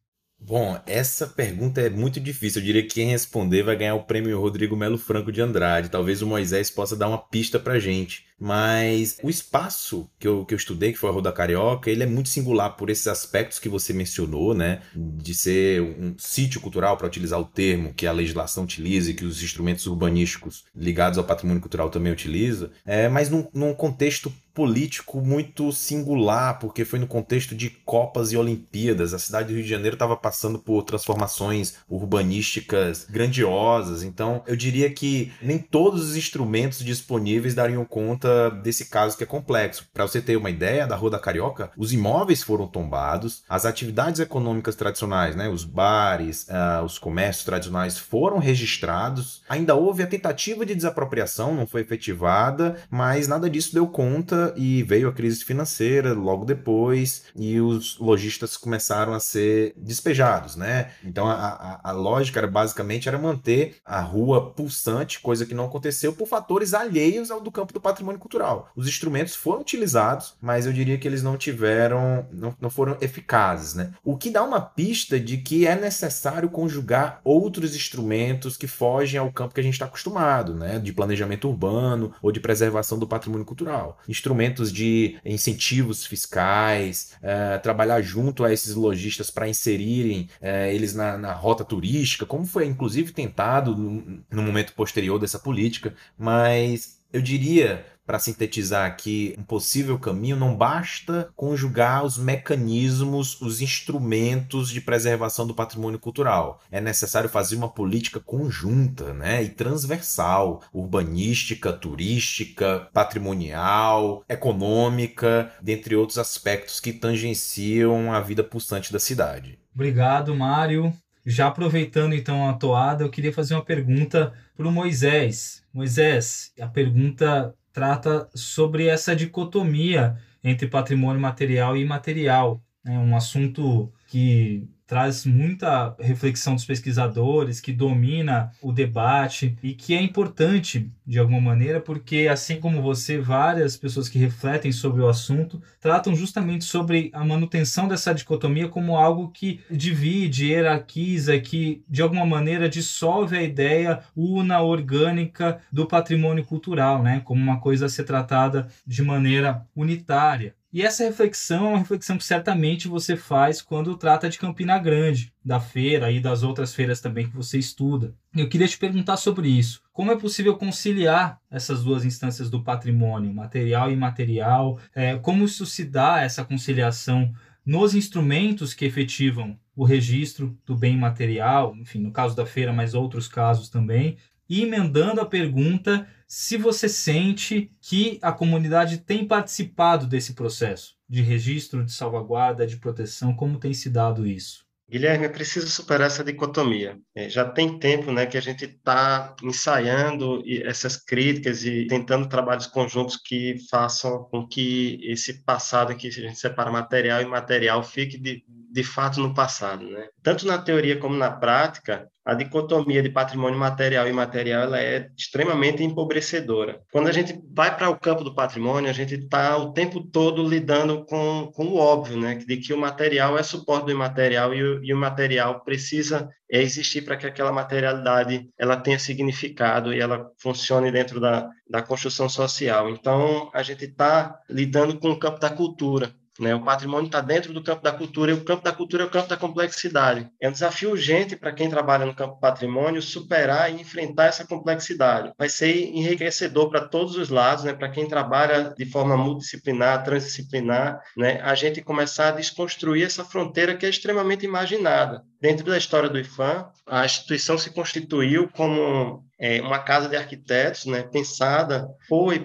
Bom, 0.46 0.78
essa 0.86 1.26
pergunta 1.26 1.80
é 1.80 1.90
muito 1.90 2.20
difícil. 2.20 2.62
Eu 2.62 2.66
diria 2.66 2.82
que 2.82 2.96
quem 2.96 3.10
responder 3.10 3.64
vai 3.64 3.78
ganhar 3.78 3.96
o 3.96 4.04
prêmio 4.04 4.40
Rodrigo 4.42 4.76
Melo 4.76 4.98
Franco 4.98 5.32
de 5.32 5.42
Andrade. 5.42 5.88
Talvez 5.88 6.22
o 6.22 6.28
Moisés 6.28 6.70
possa 6.70 6.98
dar 6.98 7.08
uma 7.08 7.18
pista 7.18 7.58
pra 7.58 7.80
gente. 7.80 8.26
Mas 8.38 9.18
o 9.24 9.30
espaço 9.30 10.10
que 10.20 10.28
eu, 10.28 10.44
que 10.44 10.54
eu 10.54 10.58
estudei, 10.58 10.92
que 10.92 10.98
foi 10.98 11.10
a 11.10 11.14
Roda 11.14 11.32
Carioca, 11.32 11.90
ele 11.90 12.04
é 12.04 12.06
muito 12.06 12.28
singular 12.28 12.76
por 12.76 12.90
esses 12.90 13.08
aspectos 13.08 13.58
que 13.58 13.70
você 13.70 13.94
mencionou, 13.94 14.54
né? 14.54 14.82
De 14.94 15.34
ser 15.34 15.82
um 15.82 16.14
sítio 16.18 16.60
cultural, 16.60 16.98
para 16.98 17.08
utilizar 17.08 17.40
o 17.40 17.46
termo 17.46 17.94
que 17.94 18.06
a 18.06 18.12
legislação 18.12 18.66
utiliza 18.66 19.12
e 19.12 19.14
que 19.14 19.24
os 19.24 19.42
instrumentos 19.42 19.88
urbanísticos 19.88 20.66
ligados 20.76 21.18
ao 21.18 21.24
patrimônio 21.24 21.62
cultural 21.62 21.90
também 21.90 22.12
utilizam. 22.12 22.70
É, 22.86 23.08
mas 23.08 23.30
num, 23.30 23.48
num 23.54 23.74
contexto 23.74 24.34
político 24.54 25.20
muito 25.20 25.72
singular, 25.72 26.60
porque 26.60 26.86
foi 26.86 27.00
no 27.00 27.08
contexto 27.08 27.56
de 27.56 27.70
Copas 27.70 28.32
e 28.32 28.38
Olimpíadas. 28.38 29.14
A 29.14 29.20
cidade 29.20 29.48
do 29.48 29.54
Rio 29.56 29.64
de 29.64 29.70
Janeiro 29.70 29.96
estava 29.96 30.16
passando 30.16 30.60
por 30.60 30.84
transformações 30.84 31.76
urbanísticas 31.90 33.06
grandiosas. 33.10 34.04
Então, 34.04 34.44
eu 34.46 34.56
diria 34.56 34.90
que 34.90 35.32
nem 35.42 35.58
todos 35.58 36.10
os 36.10 36.16
instrumentos 36.16 36.80
disponíveis 36.80 37.56
dariam 37.56 37.84
conta 37.84 38.50
desse 38.50 38.86
caso 38.86 39.18
que 39.18 39.24
é 39.24 39.28
complexo. 39.28 39.88
Para 39.94 40.08
você 40.08 40.22
ter 40.22 40.38
uma 40.38 40.50
ideia 40.50 40.86
da 40.86 40.96
Rua 40.96 41.12
da 41.12 41.20
Carioca, 41.20 41.72
os 41.78 41.92
imóveis 41.92 42.44
foram 42.44 42.68
tombados, 42.68 43.44
as 43.50 43.66
atividades 43.66 44.20
econômicas 44.20 44.76
tradicionais, 44.76 45.36
né, 45.36 45.50
os 45.50 45.64
bares, 45.64 46.48
uh, 46.50 46.84
os 46.84 47.00
comércios 47.00 47.46
tradicionais 47.46 47.98
foram 47.98 48.38
registrados. 48.38 49.42
Ainda 49.50 49.76
houve 49.76 50.04
a 50.04 50.08
tentativa 50.08 50.66
de 50.66 50.76
desapropriação, 50.76 51.56
não 51.56 51.66
foi 51.66 51.82
efetivada, 51.82 52.78
mas 52.90 53.28
nada 53.28 53.50
disso 53.50 53.74
deu 53.74 53.88
conta 53.88 54.43
e 54.56 54.84
veio 54.84 55.08
a 55.08 55.14
crise 55.14 55.46
financeira 55.46 56.14
logo 56.14 56.46
depois 56.46 57.26
e 57.36 57.60
os 57.60 57.98
lojistas 58.00 58.58
começaram 58.58 59.14
a 59.14 59.20
ser 59.20 59.74
despejados, 59.78 60.56
né? 60.56 60.92
Então 61.04 61.28
a, 61.28 61.34
a, 61.34 61.90
a 61.90 61.92
lógica 61.92 62.40
era 62.40 62.48
basicamente 62.48 63.08
era 63.08 63.18
manter 63.18 63.78
a 63.86 64.02
rua 64.02 64.52
pulsante, 64.52 65.20
coisa 65.20 65.46
que 65.46 65.54
não 65.54 65.66
aconteceu 65.66 66.14
por 66.14 66.28
fatores 66.28 66.74
alheios 66.74 67.32
ao 67.32 67.42
do 67.42 67.52
campo 67.52 67.74
do 67.74 67.82
patrimônio 67.82 68.20
cultural. 68.20 68.70
Os 68.76 68.88
instrumentos 68.88 69.36
foram 69.36 69.62
utilizados, 69.62 70.36
mas 70.42 70.66
eu 70.66 70.74
diria 70.74 70.98
que 70.98 71.08
eles 71.08 71.24
não 71.24 71.38
tiveram, 71.38 72.28
não, 72.32 72.56
não 72.60 72.70
foram 72.70 72.98
eficazes, 73.02 73.74
né? 73.74 73.92
O 74.04 74.18
que 74.18 74.30
dá 74.30 74.44
uma 74.44 74.62
pista 74.62 75.20
de 75.20 75.38
que 75.38 75.68
é 75.68 75.76
necessário 75.76 76.50
conjugar 76.50 77.22
outros 77.24 77.76
instrumentos 77.76 78.58
que 78.58 78.68
fogem 78.68 79.20
ao 79.20 79.32
campo 79.32 79.54
que 79.54 79.60
a 79.60 79.64
gente 79.64 79.74
está 79.74 79.86
acostumado, 79.86 80.56
né? 80.56 80.80
De 80.80 80.94
planejamento 80.94 81.48
urbano 81.48 82.14
ou 82.22 82.32
de 82.32 82.40
preservação 82.40 82.98
do 82.98 83.08
patrimônio 83.08 83.46
cultural. 83.46 84.00
Instrumentos 84.34 84.74
de 84.74 85.18
incentivos 85.24 86.08
fiscais, 86.08 87.12
é, 87.22 87.60
trabalhar 87.60 88.02
junto 88.02 88.44
a 88.44 88.52
esses 88.52 88.74
lojistas 88.74 89.30
para 89.30 89.48
inserirem 89.48 90.28
é, 90.42 90.74
eles 90.74 90.96
na, 90.96 91.18
na, 91.20 91.34
rota 91.34 91.64
turística, 91.64 92.26
como 92.26 92.46
foi 92.46 92.66
inclusive 92.66 93.12
tentado 93.12 93.76
no, 93.76 94.24
no 94.32 94.42
momento 94.42 94.74
posterior 94.74 95.20
dessa 95.20 95.38
política, 95.38 95.94
mas 96.18 97.00
eu 97.14 97.22
diria 97.22 97.86
para 98.06 98.20
sintetizar 98.20 98.86
aqui 98.86 99.36
um 99.38 99.44
possível 99.44 99.98
caminho, 99.98 100.36
não 100.36 100.56
basta 100.56 101.30
conjugar 101.36 102.04
os 102.04 102.18
mecanismos, 102.18 103.40
os 103.42 103.62
instrumentos 103.62 104.70
de 104.70 104.82
preservação 104.82 105.48
do 105.48 105.54
patrimônio 105.54 106.00
cultural. 106.00 106.60
É 106.72 106.82
necessário 106.82 107.30
fazer 107.30 107.56
uma 107.56 107.70
política 107.70 108.20
conjunta 108.20 109.14
né, 109.14 109.44
e 109.44 109.50
transversal, 109.50 110.62
urbanística, 110.74 111.72
turística, 111.72 112.88
patrimonial, 112.94 114.24
econômica, 114.28 115.52
dentre 115.62 115.96
outros 115.96 116.18
aspectos 116.18 116.80
que 116.80 116.92
tangenciam 116.92 118.12
a 118.12 118.20
vida 118.20 118.44
pulsante 118.44 118.92
da 118.92 119.00
cidade. 119.00 119.60
Obrigado, 119.74 120.36
Mário. 120.36 120.94
Já 121.26 121.48
aproveitando 121.48 122.14
então 122.14 122.50
a 122.50 122.54
toada, 122.54 123.04
eu 123.04 123.10
queria 123.10 123.32
fazer 123.32 123.54
uma 123.54 123.64
pergunta 123.64 124.34
para 124.58 124.68
o 124.68 124.72
Moisés. 124.72 125.64
Moisés, 125.74 126.52
a 126.60 126.68
pergunta 126.68 127.56
trata 127.74 128.30
sobre 128.36 128.88
essa 128.88 129.16
dicotomia 129.16 130.18
entre 130.44 130.68
patrimônio 130.68 131.20
material 131.20 131.76
e 131.76 131.82
imaterial. 131.82 132.64
É 132.86 132.92
um 132.92 133.16
assunto 133.16 133.92
que 134.14 134.70
traz 134.86 135.26
muita 135.26 135.96
reflexão 136.00 136.54
dos 136.54 136.66
pesquisadores, 136.66 137.60
que 137.60 137.74
domina 137.74 138.52
o 138.62 138.72
debate 138.72 139.58
e 139.64 139.74
que 139.74 139.96
é 139.96 140.00
importante 140.04 140.92
de 141.04 141.18
alguma 141.18 141.42
maneira, 141.42 141.82
porque 141.82 142.28
assim 142.32 142.60
como 142.60 142.80
você, 142.80 143.18
várias 143.18 143.76
pessoas 143.76 144.08
que 144.08 144.20
refletem 144.20 144.72
sobre 144.72 145.02
o 145.02 145.08
assunto 145.08 145.60
tratam 145.82 146.16
justamente 146.16 146.64
sobre 146.64 147.10
a 147.12 147.26
manutenção 147.26 147.88
dessa 147.88 148.14
dicotomia 148.14 148.70
como 148.70 148.96
algo 148.96 149.32
que 149.32 149.62
divide, 149.68 150.52
hierarquiza, 150.52 151.40
que 151.40 151.84
de 151.90 152.04
alguma 152.04 152.24
maneira 152.24 152.70
dissolve 152.70 153.36
a 153.36 153.42
ideia 153.42 154.04
una 154.16 154.62
orgânica 154.62 155.60
do 155.72 155.88
patrimônio 155.88 156.46
cultural, 156.46 157.02
né, 157.02 157.20
como 157.26 157.42
uma 157.42 157.60
coisa 157.60 157.88
a 157.88 157.90
ser 157.90 158.04
tratada 158.04 158.68
de 158.86 159.02
maneira 159.02 159.66
unitária. 159.76 160.54
E 160.74 160.82
essa 160.82 161.04
reflexão 161.04 161.68
é 161.68 161.70
uma 161.70 161.78
reflexão 161.78 162.18
que 162.18 162.26
certamente 162.26 162.88
você 162.88 163.16
faz 163.16 163.62
quando 163.62 163.96
trata 163.96 164.28
de 164.28 164.40
Campina 164.40 164.80
Grande, 164.80 165.32
da 165.46 165.60
feira 165.60 166.12
e 166.12 166.20
das 166.20 166.42
outras 166.42 166.74
feiras 166.74 167.00
também 167.00 167.30
que 167.30 167.36
você 167.36 167.60
estuda. 167.60 168.16
Eu 168.36 168.50
queria 168.50 168.68
te 168.68 168.80
perguntar 168.80 169.18
sobre 169.18 169.48
isso. 169.48 169.84
Como 169.94 170.12
é 170.12 170.18
possível 170.18 170.58
conciliar 170.58 171.40
essas 171.52 171.84
duas 171.84 172.04
instâncias 172.04 172.50
do 172.50 172.64
patrimônio, 172.64 173.32
material 173.32 173.92
e 173.92 173.94
imaterial? 173.94 174.80
É, 174.96 175.16
como 175.18 175.46
isso 175.46 175.64
se 175.68 175.86
dá, 175.86 176.22
essa 176.24 176.44
conciliação, 176.44 177.32
nos 177.64 177.94
instrumentos 177.94 178.74
que 178.74 178.84
efetivam 178.84 179.56
o 179.76 179.84
registro 179.84 180.58
do 180.66 180.76
bem 180.76 180.98
material, 180.98 181.76
enfim, 181.78 182.00
no 182.00 182.12
caso 182.12 182.36
da 182.36 182.48
feira, 182.48 182.74
mas 182.74 182.96
outros 182.96 183.28
casos 183.28 183.70
também, 183.70 184.18
e 184.50 184.62
emendando 184.62 185.22
a 185.22 185.26
pergunta 185.26 186.08
se 186.28 186.58
você 186.58 186.90
sente 186.90 187.72
que 187.80 188.18
a 188.22 188.32
comunidade 188.32 188.98
tem 188.98 189.28
participado 189.28 190.08
desse 190.08 190.34
processo 190.34 190.96
de 191.08 191.22
registro, 191.22 191.86
de 191.86 191.92
salvaguarda, 191.92 192.66
de 192.66 192.78
proteção, 192.78 193.36
como 193.36 193.60
tem 193.60 193.74
se 193.74 193.90
dado 193.90 194.26
isso? 194.26 194.64
Guilherme, 194.90 195.26
é 195.26 195.30
preciso 195.30 195.68
superar 195.70 196.08
essa 196.08 196.24
dicotomia. 196.24 197.00
É, 197.16 197.30
já 197.30 197.50
tem 197.50 197.80
tempo 197.80 198.12
né, 198.12 198.26
que 198.26 198.38
a 198.38 198.42
gente 198.42 198.66
está 198.66 199.36
ensaiando 199.42 200.44
essas 200.66 200.98
críticas 200.98 201.64
e 201.64 201.88
tentando 201.88 202.28
trabalhos 202.28 202.68
conjuntos 202.68 203.18
que 203.18 203.58
façam 203.72 204.26
com 204.26 204.48
que 204.48 205.00
esse 205.04 205.44
passado 205.44 205.96
que 205.96 206.08
a 206.08 206.12
gente 206.12 206.38
separa 206.38 206.70
material 206.70 207.22
e 207.22 207.26
material 207.26 207.82
fique 207.84 208.20
de, 208.20 208.44
de 208.48 208.84
fato 208.84 209.20
no 209.20 209.34
passado. 209.34 209.90
Né? 209.90 210.08
Tanto 210.22 210.46
na 210.46 210.58
teoria 210.58 211.00
como 211.00 211.16
na 211.16 211.32
prática, 211.32 212.08
a 212.26 212.34
dicotomia 212.34 213.02
de 213.02 213.10
patrimônio 213.10 213.60
material 213.60 214.08
e 214.08 214.10
imaterial 214.10 214.64
ela 214.64 214.80
é 214.80 215.10
extremamente 215.18 215.84
empobrecedora. 215.84 216.82
Quando 216.92 217.08
a 217.08 217.12
gente 217.12 217.40
vai 217.52 217.76
para 217.76 217.90
o 217.90 218.00
campo 218.00 218.24
do 218.24 218.34
patrimônio, 218.34 218.90
a 218.90 218.94
gente 218.94 219.16
está 219.16 219.58
o 219.58 219.74
tempo 219.74 220.02
todo 220.02 220.48
lidando 220.48 221.06
com, 221.06 221.52
com 221.54 221.66
o 221.66 221.78
óbvio, 221.78 222.18
né? 222.18 222.36
de 222.36 222.58
que 222.58 222.74
o 222.74 222.78
material 222.78 223.38
é 223.38 223.44
suporte 223.44 223.86
do 223.86 223.92
imaterial 223.92 224.54
e 224.54 224.64
o, 224.64 224.84
e 224.84 224.94
o 224.94 224.98
material 224.98 225.62
precisa 225.62 226.30
existir 226.50 227.02
para 227.02 227.18
que 227.18 227.26
aquela 227.26 227.52
materialidade 227.52 228.50
ela 228.58 228.78
tenha 228.78 229.00
significado 229.00 229.94
e 229.94 230.00
ela 230.00 230.30
funcione 230.38 230.92
dentro 230.92 231.20
da, 231.20 231.50
da 231.68 231.82
construção 231.82 232.30
social. 232.30 232.90
Então, 232.90 233.50
a 233.54 233.64
gente 233.64 233.86
está 233.86 234.40
lidando 234.50 235.00
com 235.00 235.12
o 235.12 235.20
campo 235.20 235.40
da 235.40 235.50
cultura. 235.50 236.14
Né? 236.40 236.56
O 236.56 236.64
patrimônio 236.64 237.06
está 237.06 237.22
dentro 237.22 237.54
do 237.54 237.64
campo 237.64 237.84
da 237.84 237.92
cultura 237.92 238.32
e 238.32 238.34
o 238.34 238.44
campo 238.44 238.64
da 238.64 238.72
cultura 238.72 239.04
é 239.04 239.06
o 239.06 239.10
campo 239.10 239.30
da 239.30 239.38
complexidade. 239.38 240.30
É 240.42 240.50
um 240.50 240.52
desafio 240.52 240.92
urgente 240.92 241.36
para 241.36 241.52
quem 241.52 241.70
trabalha 241.70 242.06
no 242.06 242.16
campo 242.16 242.40
patrimônio 242.40 243.02
superar 243.02 243.72
e 243.72 243.82
enfrentar 243.82 244.26
essa 244.26 244.46
complexidade. 244.46 245.32
Vai 245.38 245.50
ser 245.50 245.74
enriquecedor 245.90 246.70
para 246.70 246.88
todos 246.88 247.16
os 247.16 247.30
lados, 247.30 247.64
né? 247.64 247.74
para 247.74 247.90
quem 247.90 248.08
trabalha 248.08 248.74
de 248.76 248.86
forma 248.86 249.16
multidisciplinar, 249.16 250.04
transdisciplinar, 250.04 251.00
né? 251.16 251.40
a 251.42 251.54
gente 251.56 251.82
começar 251.82 252.30
a 252.30 252.32
desconstruir 252.32 253.06
essa 253.06 253.24
fronteira 253.24 253.76
que 253.76 253.86
é 253.86 253.90
extremamente 253.90 254.46
imaginada. 254.46 255.24
Dentro 255.44 255.66
da 255.66 255.78
história 255.78 256.08
do 256.08 256.18
IFAM, 256.18 256.70
a 256.88 257.04
instituição 257.04 257.58
se 257.58 257.70
constituiu 257.70 258.48
como 258.48 259.26
é, 259.38 259.62
uma 259.62 259.78
casa 259.78 260.08
de 260.08 260.16
arquitetos, 260.16 260.86
né, 260.86 261.04
pensada 261.04 261.86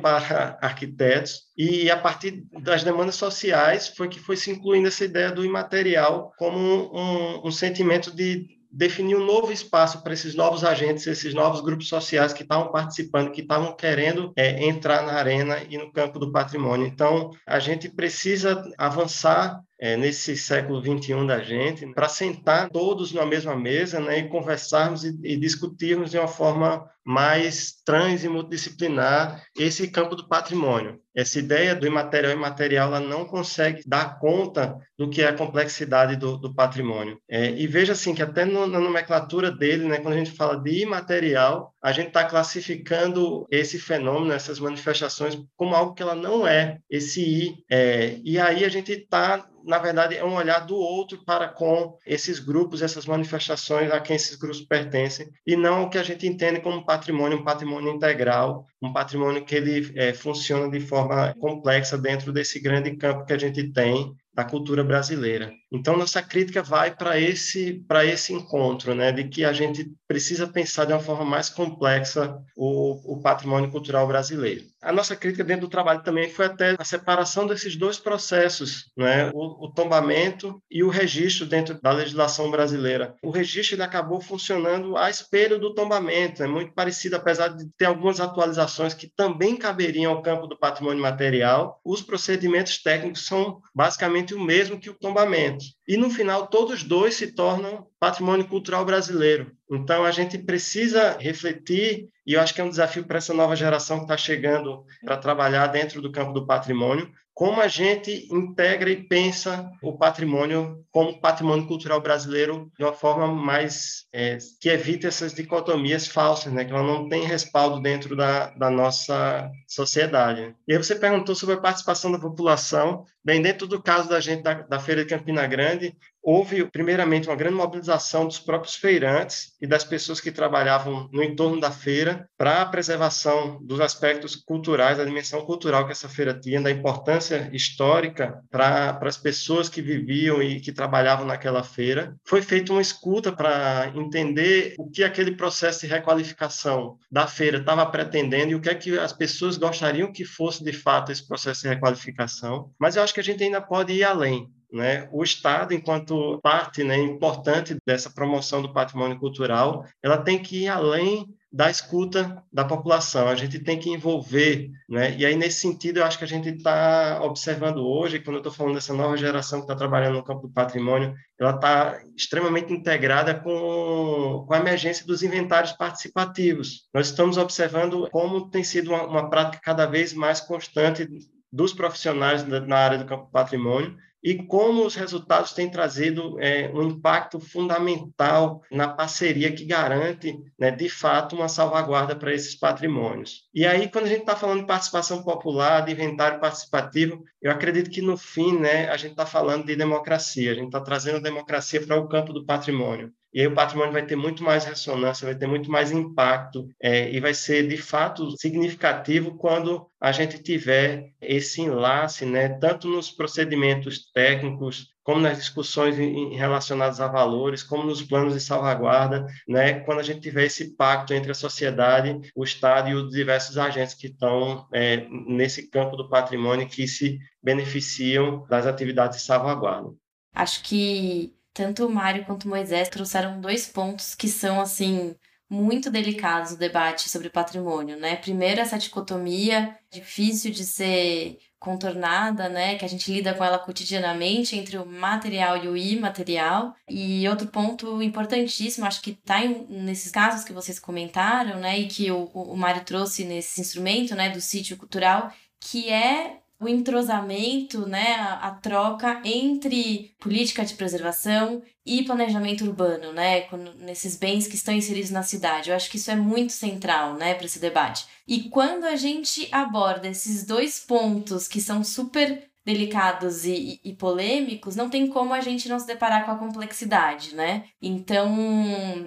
para 0.03 0.59
arquitetos, 0.61 1.43
e 1.57 1.89
a 1.93 1.97
partir 1.97 2.45
das 2.61 2.83
demandas 2.83 3.15
sociais 3.15 3.87
foi 3.87 4.09
que 4.09 4.19
foi 4.19 4.37
se 4.37 4.51
incluindo 4.51 4.89
essa 4.89 5.05
ideia 5.05 5.31
do 5.31 5.45
imaterial 5.45 6.33
como 6.37 6.59
um, 6.59 7.47
um 7.47 7.53
sentimento 7.53 8.11
de 8.11 8.49
definir 8.69 9.15
um 9.15 9.25
novo 9.25 9.53
espaço 9.53 10.03
para 10.03 10.13
esses 10.13 10.35
novos 10.35 10.65
agentes, 10.65 11.07
esses 11.07 11.33
novos 11.33 11.61
grupos 11.61 11.89
sociais 11.89 12.33
que 12.33 12.43
estavam 12.43 12.73
participando, 12.73 13.31
que 13.31 13.43
estavam 13.43 13.77
querendo 13.77 14.33
é, 14.35 14.67
entrar 14.67 15.07
na 15.07 15.13
arena 15.13 15.59
e 15.71 15.79
no 15.79 15.93
campo 15.93 16.19
do 16.19 16.33
patrimônio. 16.33 16.89
Então, 16.89 17.31
a 17.47 17.61
gente 17.61 17.89
precisa 17.89 18.61
avançar 18.77 19.63
é, 19.81 19.97
nesse 19.97 20.37
século 20.37 20.83
21 20.83 21.27
da 21.27 21.41
gente, 21.41 21.87
para 21.95 22.09
sentar 22.09 22.69
todos 22.69 23.13
na 23.13 23.25
mesma 23.25 23.55
mesa 23.55 24.01
né, 24.01 24.19
e 24.19 24.29
conversarmos 24.29 25.05
e, 25.05 25.17
e, 25.23 25.37
discutirmos 25.37 26.11
de 26.11 26.19
uma 26.19 26.27
forma 26.27 26.85
mais 27.05 27.75
trans 27.87 28.25
e 28.25 28.29
multidisciplinar 28.29 29.43
esse 29.57 29.89
campo 29.89 30.17
do 30.17 30.29
patrimônio. 30.29 31.01
Essa 31.17 31.39
ideia 31.39 31.75
do 31.75 31.87
imaterial 31.87 32.33
e 32.33 32.37
imaterial 32.37 32.89
ela 32.89 33.01
não 33.01 33.25
consegue 33.25 33.83
dar 33.87 34.19
conta 34.19 34.77
do 34.99 35.09
que 35.09 35.23
é 35.23 35.29
a 35.29 35.37
complexidade 35.37 36.17
do, 36.17 36.37
do 36.37 36.55
patrimônio. 36.55 37.19
É, 37.29 37.51
e 37.51 37.67
veja 37.67 37.93
assim 37.93 38.15
que 38.15 38.23
até 38.23 38.45
no, 38.45 38.67
na 38.67 38.81
nomenclatura 38.81 39.51
dele, 39.51 39.87
né, 39.87 39.99
quando 39.99 40.15
a 40.15 40.19
gente 40.19 40.33
fala 40.33 40.61
de 40.61 40.83
imaterial, 40.83 41.73
a 41.83 41.93
gente 41.93 42.09
está 42.09 42.25
classificando 42.25 43.47
esse 43.51 43.79
fenômeno, 43.79 44.33
essas 44.33 44.59
manifestações, 44.59 45.39
como 45.57 45.75
algo 45.75 45.95
que 45.95 46.03
ela 46.03 46.15
não 46.15 46.47
é, 46.47 46.79
esse 46.91 47.21
I. 47.21 47.65
É, 47.71 48.19
e 48.25 48.39
aí 48.39 48.65
a 48.65 48.69
gente 48.69 48.93
está 48.93 49.49
na 49.69 49.79
verdade, 49.79 50.17
é 50.17 50.25
um 50.25 50.35
olhar 50.35 50.61
do 50.61 50.77
outro 50.77 51.23
para 51.27 51.47
com 51.47 51.95
esses 52.07 52.39
grupos, 52.39 52.81
essas 52.81 53.05
manifestações 53.05 53.91
a 53.91 54.01
quem 54.01 54.17
esses 54.17 54.37
grupos 54.37 54.63
pertencem, 54.63 55.29
e 55.47 55.57
não 55.57 55.83
o 55.83 55.91
que 55.91 55.99
a 55.99 56.03
gente 56.03 56.27
entende 56.27 56.61
como 56.61 56.87
patrimônio, 56.87 57.39
um 57.39 57.45
patrimônio 57.45 57.93
integral, 57.93 58.65
um 58.81 58.95
patrimônio 58.95 59.45
que 59.45 59.55
ele 59.55 59.93
é, 59.95 60.15
funciona 60.15 60.71
de 60.71 60.81
forma 60.81 61.35
complexa 61.39 61.99
dentro 61.99 62.33
desse 62.33 62.59
grande 62.61 62.97
campo 62.97 63.27
que 63.27 63.33
a 63.35 63.39
gente 63.39 63.71
tem 63.71 64.15
da 64.39 64.45
cultura 64.45 64.85
brasileira. 64.85 65.53
Então 65.73 65.97
nossa 65.97 66.23
crítica 66.23 66.63
vai 66.63 66.95
para 66.95 67.19
esse 67.19 67.85
para 67.89 68.05
esse 68.05 68.33
encontro, 68.33 68.95
né, 68.95 69.11
de 69.11 69.25
que 69.25 69.45
a 69.45 69.53
gente 69.53 69.93
precisa 70.07 70.47
pensar 70.47 70.85
de 70.85 70.93
uma 70.93 71.01
forma 71.01 71.25
mais 71.25 71.51
complexa 71.51 72.41
o, 72.57 73.15
o 73.15 73.21
patrimônio 73.21 73.69
cultural 73.69 74.07
brasileiro. 74.07 74.63
A 74.81 74.93
nossa 74.93 75.17
crítica 75.17 75.43
dentro 75.43 75.67
do 75.67 75.71
trabalho 75.71 76.03
também 76.03 76.31
foi 76.31 76.47
até 76.47 76.77
a 76.79 76.85
separação 76.85 77.47
desses 77.47 77.75
dois 77.77 77.99
processos, 77.99 78.93
né, 78.97 79.31
o, 79.35 79.67
o 79.67 79.73
tombamento 79.73 80.63
e 80.71 80.85
o 80.85 80.89
registro 80.89 81.47
dentro 81.47 81.81
da 81.81 81.91
legislação 81.91 82.51
brasileira. 82.51 83.15
O 83.23 83.31
registro 83.31 83.75
ele 83.75 83.83
acabou 83.83 84.21
funcionando 84.21 84.97
à 84.97 85.11
espelho 85.11 85.59
do 85.59 85.75
tombamento, 85.75 86.43
é 86.43 86.47
muito 86.47 86.73
parecido, 86.73 87.17
apesar 87.17 87.49
de 87.49 87.69
ter 87.77 87.87
algumas 87.87 88.21
atualizações 88.21 88.95
que 88.95 89.09
também 89.09 89.57
caberiam 89.57 90.13
ao 90.13 90.23
campo 90.23 90.47
do 90.47 90.59
patrimônio 90.59 91.03
material. 91.03 91.81
Os 91.85 92.01
procedimentos 92.01 92.81
técnicos 92.81 93.27
são 93.27 93.61
basicamente 93.75 94.35
o 94.35 94.41
mesmo 94.41 94.79
que 94.79 94.91
o 94.91 94.95
tombamento. 94.95 95.65
E 95.89 95.97
no 95.97 96.11
final, 96.11 96.47
todos 96.49 96.83
dois 96.83 97.15
se 97.15 97.33
tornam 97.33 97.87
patrimônio 97.99 98.47
cultural 98.47 98.85
brasileiro. 98.85 99.51
Então, 99.71 100.05
a 100.05 100.11
gente 100.11 100.37
precisa 100.37 101.17
refletir, 101.19 102.11
e 102.27 102.35
eu 102.35 102.41
acho 102.43 102.55
que 102.55 102.61
é 102.61 102.65
um 102.65 102.69
desafio 102.69 103.05
para 103.05 103.17
essa 103.17 103.33
nova 103.33 103.57
geração 103.57 103.97
que 103.97 104.05
está 104.05 104.17
chegando 104.17 104.85
para 105.03 105.17
trabalhar 105.17 105.67
dentro 105.69 106.03
do 106.03 106.13
campo 106.13 106.35
do 106.35 106.47
patrimônio, 106.47 107.11
como 107.39 107.61
a 107.61 107.69
gente 107.69 108.27
integra 108.33 108.91
e 108.91 109.01
pensa 109.01 109.71
o 109.81 109.97
patrimônio 109.97 110.85
como 110.91 111.21
patrimônio 111.21 111.69
cultural 111.69 112.01
brasileiro 112.01 112.69
de 112.77 112.85
uma 112.85 112.93
forma 112.93 113.29
mais 113.29 114.07
é, 114.13 114.39
que 114.61 114.69
evite 114.69 115.07
essas 115.07 115.33
dicotomias 115.33 116.09
falsas, 116.09 116.53
né, 116.53 116.65
que 116.65 116.73
ela 116.73 116.83
não 116.83 117.09
tem 117.09 117.23
respaldo 117.23 117.81
dentro 117.81 118.17
da, 118.17 118.51
da 118.51 118.69
nossa 118.69 119.49
sociedade. 119.69 120.53
E 120.67 120.73
aí 120.73 120.79
você 120.79 120.97
perguntou 120.97 121.33
sobre 121.37 121.55
a 121.55 121.61
participação 121.61 122.11
da 122.11 122.19
população. 122.19 123.05
Bem, 123.25 123.41
dentro 123.41 123.69
do 123.69 123.81
caso 123.81 124.09
da 124.09 124.19
gente 124.19 124.43
da, 124.43 124.55
da 124.55 124.81
Feira 124.81 125.05
de 125.05 125.11
Campina 125.11 125.47
Grande, 125.47 125.97
houve, 126.29 126.63
primeiramente, 126.67 127.27
uma 127.27 127.35
grande 127.35 127.55
mobilização 127.55 128.27
dos 128.27 128.39
próprios 128.39 128.75
feirantes 128.75 129.55
e 129.63 129.67
das 129.67 129.83
pessoas 129.83 130.21
que 130.21 130.31
trabalhavam 130.31 131.09
no 131.11 131.23
entorno 131.23 131.59
da 131.59 131.71
feira 131.71 132.29
para 132.37 132.61
a 132.61 132.67
preservação 132.67 133.59
dos 133.63 133.81
aspectos 133.81 134.37
culturais, 134.37 134.99
da 134.99 135.07
dimensão 135.07 135.41
cultural 135.47 135.87
que 135.87 135.93
essa 135.93 136.07
feira 136.07 136.39
tinha, 136.39 136.61
da 136.61 136.71
importância 136.71 137.49
histórica 137.51 138.43
para 138.51 138.99
as 139.01 139.17
pessoas 139.17 139.71
que 139.71 139.81
viviam 139.81 140.43
e 140.43 140.61
que 140.61 140.71
trabalhavam 140.71 141.25
naquela 141.25 141.63
feira. 141.63 142.15
Foi 142.27 142.43
feita 142.43 142.73
uma 142.73 142.83
escuta 142.83 143.33
para 143.33 143.91
entender 143.95 144.75
o 144.79 144.91
que 144.91 145.03
aquele 145.03 145.35
processo 145.35 145.81
de 145.81 145.87
requalificação 145.87 146.99
da 147.11 147.27
feira 147.27 147.57
estava 147.57 147.87
pretendendo 147.87 148.53
e 148.53 148.55
o 148.55 148.61
que 148.61 148.69
é 148.69 148.75
que 148.75 148.99
as 148.99 149.15
pessoas 149.15 149.57
gostariam 149.57 150.13
que 150.13 150.27
fosse, 150.27 150.63
de 150.63 150.75
fato, 150.75 151.11
esse 151.11 151.27
processo 151.27 151.63
de 151.63 151.69
requalificação. 151.69 152.71
Mas 152.79 152.97
eu 152.97 153.03
acho 153.03 153.15
que 153.15 153.21
a 153.21 153.25
gente 153.25 153.43
ainda 153.43 153.63
pode 153.63 153.95
ir 153.95 154.05
além. 154.05 154.53
Né? 154.73 155.09
O 155.11 155.25
Estado, 155.25 155.73
enquanto 155.73 156.39
parte 156.43 156.85
né, 156.85 156.97
importante 156.99 157.77
dessa 157.87 158.11
promoção 158.11 158.61
do 158.61 158.73
patrimônio 158.73 159.19
cultural, 159.19 159.87
ela 160.03 160.19
tem 160.19 160.39
que 160.39 160.65
ir 160.65 160.69
além 160.69 161.27
da 161.51 161.71
escuta 161.71 162.43
da 162.53 162.63
população, 162.63 163.27
a 163.27 163.35
gente 163.35 163.59
tem 163.59 163.79
que 163.79 163.89
envolver, 163.89 164.71
né? 164.87 165.17
E 165.17 165.25
aí, 165.25 165.35
nesse 165.35 165.61
sentido, 165.61 165.99
eu 165.99 166.05
acho 166.05 166.19
que 166.19 166.25
a 166.25 166.29
gente 166.29 166.51
está 166.51 167.23
observando 167.23 167.79
hoje, 167.79 168.19
quando 168.19 168.37
eu 168.37 168.41
estou 168.41 168.53
falando 168.53 168.75
dessa 168.75 168.93
nova 168.93 169.17
geração 169.17 169.61
que 169.61 169.65
está 169.65 169.75
trabalhando 169.75 170.17
no 170.17 170.23
campo 170.23 170.47
do 170.47 170.53
patrimônio, 170.53 171.15
ela 171.41 171.53
está 171.55 172.03
extremamente 172.15 172.71
integrada 172.71 173.35
com, 173.35 174.45
com 174.47 174.55
a 174.55 174.59
emergência 174.59 175.07
dos 175.07 175.23
inventários 175.23 175.73
participativos. 175.73 176.87
Nós 176.93 177.07
estamos 177.07 177.39
observando 177.39 178.09
como 178.11 178.51
tem 178.51 178.63
sido 178.63 178.91
uma, 178.91 179.05
uma 179.05 179.31
prática 179.31 179.63
cada 179.65 179.87
vez 179.87 180.13
mais 180.13 180.41
constante 180.41 181.09
dos 181.51 181.73
profissionais 181.73 182.47
na 182.47 182.77
área 182.77 182.99
do 182.99 183.07
campo 183.07 183.25
do 183.25 183.31
patrimônio, 183.31 183.97
e 184.23 184.35
como 184.47 184.85
os 184.85 184.95
resultados 184.95 185.53
têm 185.53 185.71
trazido 185.71 186.41
é, 186.41 186.71
um 186.75 186.83
impacto 186.83 187.39
fundamental 187.39 188.63
na 188.71 188.89
parceria 188.89 189.53
que 189.53 189.65
garante, 189.65 190.37
né, 190.59 190.71
de 190.71 190.89
fato, 190.89 191.37
uma 191.37 191.49
salvaguarda 191.49 192.17
para 192.17 192.35
esses 192.35 192.55
patrimônios. 192.55 193.49
E 193.55 193.67
aí, 193.67 193.91
quando 193.91 194.07
a 194.07 194.09
gente 194.09 194.21
está 194.21 194.37
falando 194.37 194.61
de 194.61 194.67
participação 194.67 195.23
popular, 195.23 195.85
de 195.85 195.93
inventário 195.93 196.41
participativo, 196.41 197.23
eu 197.41 197.51
acredito 197.51 197.91
que, 197.91 198.03
no 198.03 198.17
fim, 198.17 198.59
né, 198.59 198.89
a 198.89 198.97
gente 198.97 199.13
está 199.13 199.27
falando 199.27 199.67
de 199.67 199.77
democracia, 199.77 200.53
a 200.53 200.55
gente 200.55 200.67
está 200.67 200.81
trazendo 200.81 201.19
a 201.19 201.21
democracia 201.23 201.85
para 201.85 201.99
o 201.99 202.09
campo 202.09 202.33
do 202.33 202.45
patrimônio. 202.45 203.13
E 203.33 203.41
aí 203.41 203.47
o 203.47 203.55
patrimônio 203.55 203.93
vai 203.93 204.05
ter 204.05 204.17
muito 204.17 204.43
mais 204.43 204.65
ressonância, 204.65 205.27
vai 205.27 205.35
ter 205.35 205.47
muito 205.47 205.71
mais 205.71 205.93
impacto 205.93 206.67
é, 206.83 207.11
e 207.13 207.21
vai 207.21 207.35
ser 207.35 207.69
de 207.69 207.77
fato 207.77 208.31
significativo 208.39 209.37
quando 209.37 209.87
a 210.01 210.13
gente 210.13 210.43
tiver 210.43 211.11
esse 211.21 211.61
enlace, 211.61 212.25
né, 212.25 212.49
tanto 212.49 212.89
nos 212.89 213.11
procedimentos 213.11 214.11
técnicos, 214.13 214.89
como 215.03 215.21
nas 215.21 215.39
discussões 215.39 215.97
relacionadas 216.37 217.01
a 217.01 217.09
valores, 217.09 217.63
como 217.63 217.85
nos 217.85 218.03
planos 218.03 218.35
de 218.35 218.41
salvaguarda, 218.41 219.27
né, 219.47 219.81
quando 219.81 220.01
a 220.01 220.03
gente 220.03 220.21
tiver 220.21 220.45
esse 220.45 220.77
pacto 220.77 221.15
entre 221.15 221.31
a 221.31 221.35
sociedade, 221.35 222.19
o 222.35 222.45
Estado 222.45 222.91
e 222.91 222.95
os 222.95 223.11
diversos 223.11 223.59
agentes 223.59 223.95
que 223.95 224.09
estão 224.09 224.67
é, 224.73 225.07
nesse 225.11 225.69
campo 225.71 225.97
do 225.97 226.09
patrimônio 226.09 226.69
que 226.69 226.87
se 226.87 227.19
beneficiam 227.43 228.47
das 228.49 228.67
atividades 228.67 229.19
de 229.19 229.25
salvaguarda. 229.25 229.91
Acho 230.35 230.63
que 230.63 231.38
tanto 231.59 231.85
o 231.85 231.91
Mário 231.91 232.25
quanto 232.25 232.45
o 232.45 232.49
Moisés 232.49 232.89
trouxeram 232.89 233.41
dois 233.41 233.67
pontos 233.67 234.15
que 234.15 234.29
são, 234.29 234.61
assim, 234.61 235.17
muito 235.51 235.91
delicados 235.91 236.53
no 236.53 236.57
debate 236.57 237.09
sobre 237.09 237.29
patrimônio, 237.29 237.99
né? 237.99 238.15
Primeiro, 238.15 238.61
essa 238.61 238.79
dicotomia 238.79 239.77
difícil 239.91 240.53
de 240.53 240.65
ser 240.65 241.37
contornada, 241.59 242.49
né, 242.49 242.77
que 242.77 242.85
a 242.85 242.89
gente 242.89 243.13
lida 243.13 243.35
com 243.35 243.43
ela 243.43 243.59
cotidianamente 243.59 244.55
entre 244.55 244.79
o 244.79 244.87
material 244.87 245.57
e 245.57 245.67
o 245.67 245.77
imaterial. 245.77 246.73
E 246.89 247.29
outro 247.29 247.49
ponto 247.49 248.01
importantíssimo, 248.01 248.87
acho 248.87 249.03
que 249.03 249.11
está 249.11 249.41
nesses 249.69 250.13
casos 250.13 250.45
que 250.45 250.53
vocês 250.53 250.79
comentaram, 250.79 251.59
né, 251.59 251.77
e 251.81 251.89
que 251.89 252.09
o, 252.13 252.27
o 252.27 252.57
Mário 252.57 252.85
trouxe 252.85 253.25
nesse 253.25 253.61
instrumento, 253.61 254.15
né, 254.15 254.31
do 254.31 254.41
sítio 254.41 254.77
cultural, 254.77 255.33
que 255.59 255.91
é 255.91 256.39
o 256.61 256.69
entrosamento, 256.69 257.87
né, 257.87 258.15
a, 258.41 258.51
troca 258.51 259.21
entre 259.25 260.15
política 260.19 260.65
de 260.65 260.75
preservação 260.75 261.63
e 261.87 262.03
planejamento 262.03 262.65
urbano, 262.65 263.13
né, 263.13 263.47
nesses 263.79 264.17
bens 264.17 264.49
que 264.49 264.57
estão 264.57 264.75
inseridos 264.75 265.11
na 265.11 265.23
cidade. 265.23 265.71
Eu 265.71 265.77
acho 265.77 265.89
que 265.89 265.97
isso 265.97 266.11
é 266.11 266.17
muito 266.17 266.53
central, 266.53 267.15
né, 267.15 267.35
para 267.35 267.47
esse 267.47 267.61
debate. 267.61 268.07
E 268.27 268.49
quando 268.51 268.85
a 268.85 268.97
gente 268.97 269.49
aborda 269.53 270.09
esses 270.09 270.45
dois 270.45 270.81
pontos 270.81 271.47
que 271.47 271.61
são 271.61 271.85
super 271.85 272.49
delicados 272.69 273.47
e, 273.47 273.81
e, 273.83 273.95
polêmicos, 273.95 274.77
não 274.77 274.91
tem 274.91 275.07
como 275.07 275.33
a 275.33 275.41
gente 275.41 275.71
não 275.71 275.81
se 275.81 275.87
deparar 275.87 276.27
com 276.27 276.33
a 276.33 276.37
complexidade, 276.37 277.35
né? 277.35 277.65
Então, 277.81 278.37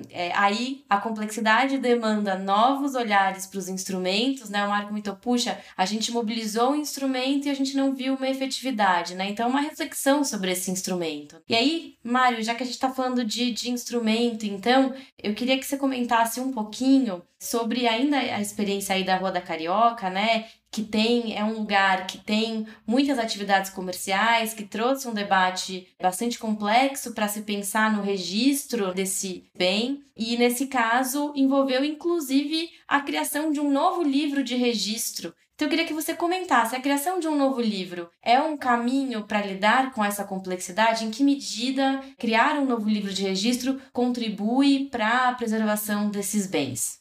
é, 0.09 0.31
aí 0.35 0.83
a 0.89 0.97
complexidade 0.97 1.77
demanda 1.77 2.39
novos 2.39 2.95
olhares 2.95 3.45
para 3.45 3.59
os 3.59 3.69
instrumentos, 3.69 4.49
né? 4.49 4.65
O 4.65 4.69
Marco 4.69 4.87
comentou, 4.87 5.15
puxa, 5.15 5.59
a 5.77 5.85
gente 5.85 6.11
mobilizou 6.11 6.71
o 6.71 6.75
instrumento 6.75 7.45
e 7.45 7.51
a 7.51 7.53
gente 7.53 7.77
não 7.77 7.93
viu 7.93 8.15
uma 8.15 8.27
efetividade, 8.27 9.13
né? 9.13 9.29
Então, 9.29 9.47
uma 9.47 9.61
reflexão 9.61 10.23
sobre 10.23 10.53
esse 10.53 10.71
instrumento. 10.71 11.39
E 11.47 11.53
aí, 11.53 11.93
Mário, 12.03 12.43
já 12.43 12.55
que 12.55 12.63
a 12.63 12.65
gente 12.65 12.73
está 12.73 12.89
falando 12.89 13.23
de, 13.23 13.51
de 13.51 13.69
instrumento, 13.69 14.43
então, 14.43 14.91
eu 15.21 15.35
queria 15.35 15.59
que 15.59 15.65
você 15.67 15.77
comentasse 15.77 16.39
um 16.39 16.51
pouquinho 16.51 17.21
sobre 17.41 17.87
ainda 17.87 18.17
a 18.17 18.39
experiência 18.39 18.93
aí 18.93 19.03
da 19.03 19.17
Rua 19.17 19.31
da 19.31 19.41
Carioca, 19.41 20.11
né? 20.11 20.45
que 20.71 20.83
tem 20.83 21.37
é 21.37 21.43
um 21.43 21.53
lugar 21.53 22.07
que 22.07 22.17
tem 22.19 22.65
muitas 22.87 23.19
atividades 23.19 23.71
comerciais, 23.71 24.53
que 24.53 24.63
trouxe 24.63 25.07
um 25.07 25.13
debate 25.13 25.87
bastante 26.01 26.39
complexo 26.39 27.13
para 27.13 27.27
se 27.27 27.41
pensar 27.41 27.91
no 27.91 28.01
registro 28.01 28.93
desse 28.93 29.43
bem, 29.57 30.01
e 30.15 30.37
nesse 30.37 30.67
caso 30.67 31.33
envolveu 31.35 31.83
inclusive 31.83 32.69
a 32.87 33.01
criação 33.01 33.51
de 33.51 33.59
um 33.59 33.69
novo 33.69 34.01
livro 34.01 34.43
de 34.43 34.55
registro. 34.55 35.33
Então 35.55 35.65
eu 35.65 35.69
queria 35.69 35.85
que 35.85 35.93
você 35.93 36.13
comentasse, 36.13 36.75
a 36.75 36.81
criação 36.81 37.19
de 37.19 37.27
um 37.27 37.37
novo 37.37 37.59
livro 37.59 38.09
é 38.23 38.39
um 38.39 38.55
caminho 38.55 39.25
para 39.25 39.45
lidar 39.45 39.91
com 39.93 40.03
essa 40.03 40.23
complexidade? 40.23 41.05
Em 41.05 41.11
que 41.11 41.23
medida 41.23 42.01
criar 42.17 42.55
um 42.55 42.65
novo 42.65 42.89
livro 42.89 43.13
de 43.13 43.23
registro 43.23 43.79
contribui 43.91 44.89
para 44.89 45.29
a 45.29 45.33
preservação 45.33 46.09
desses 46.09 46.47
bens? 46.47 47.00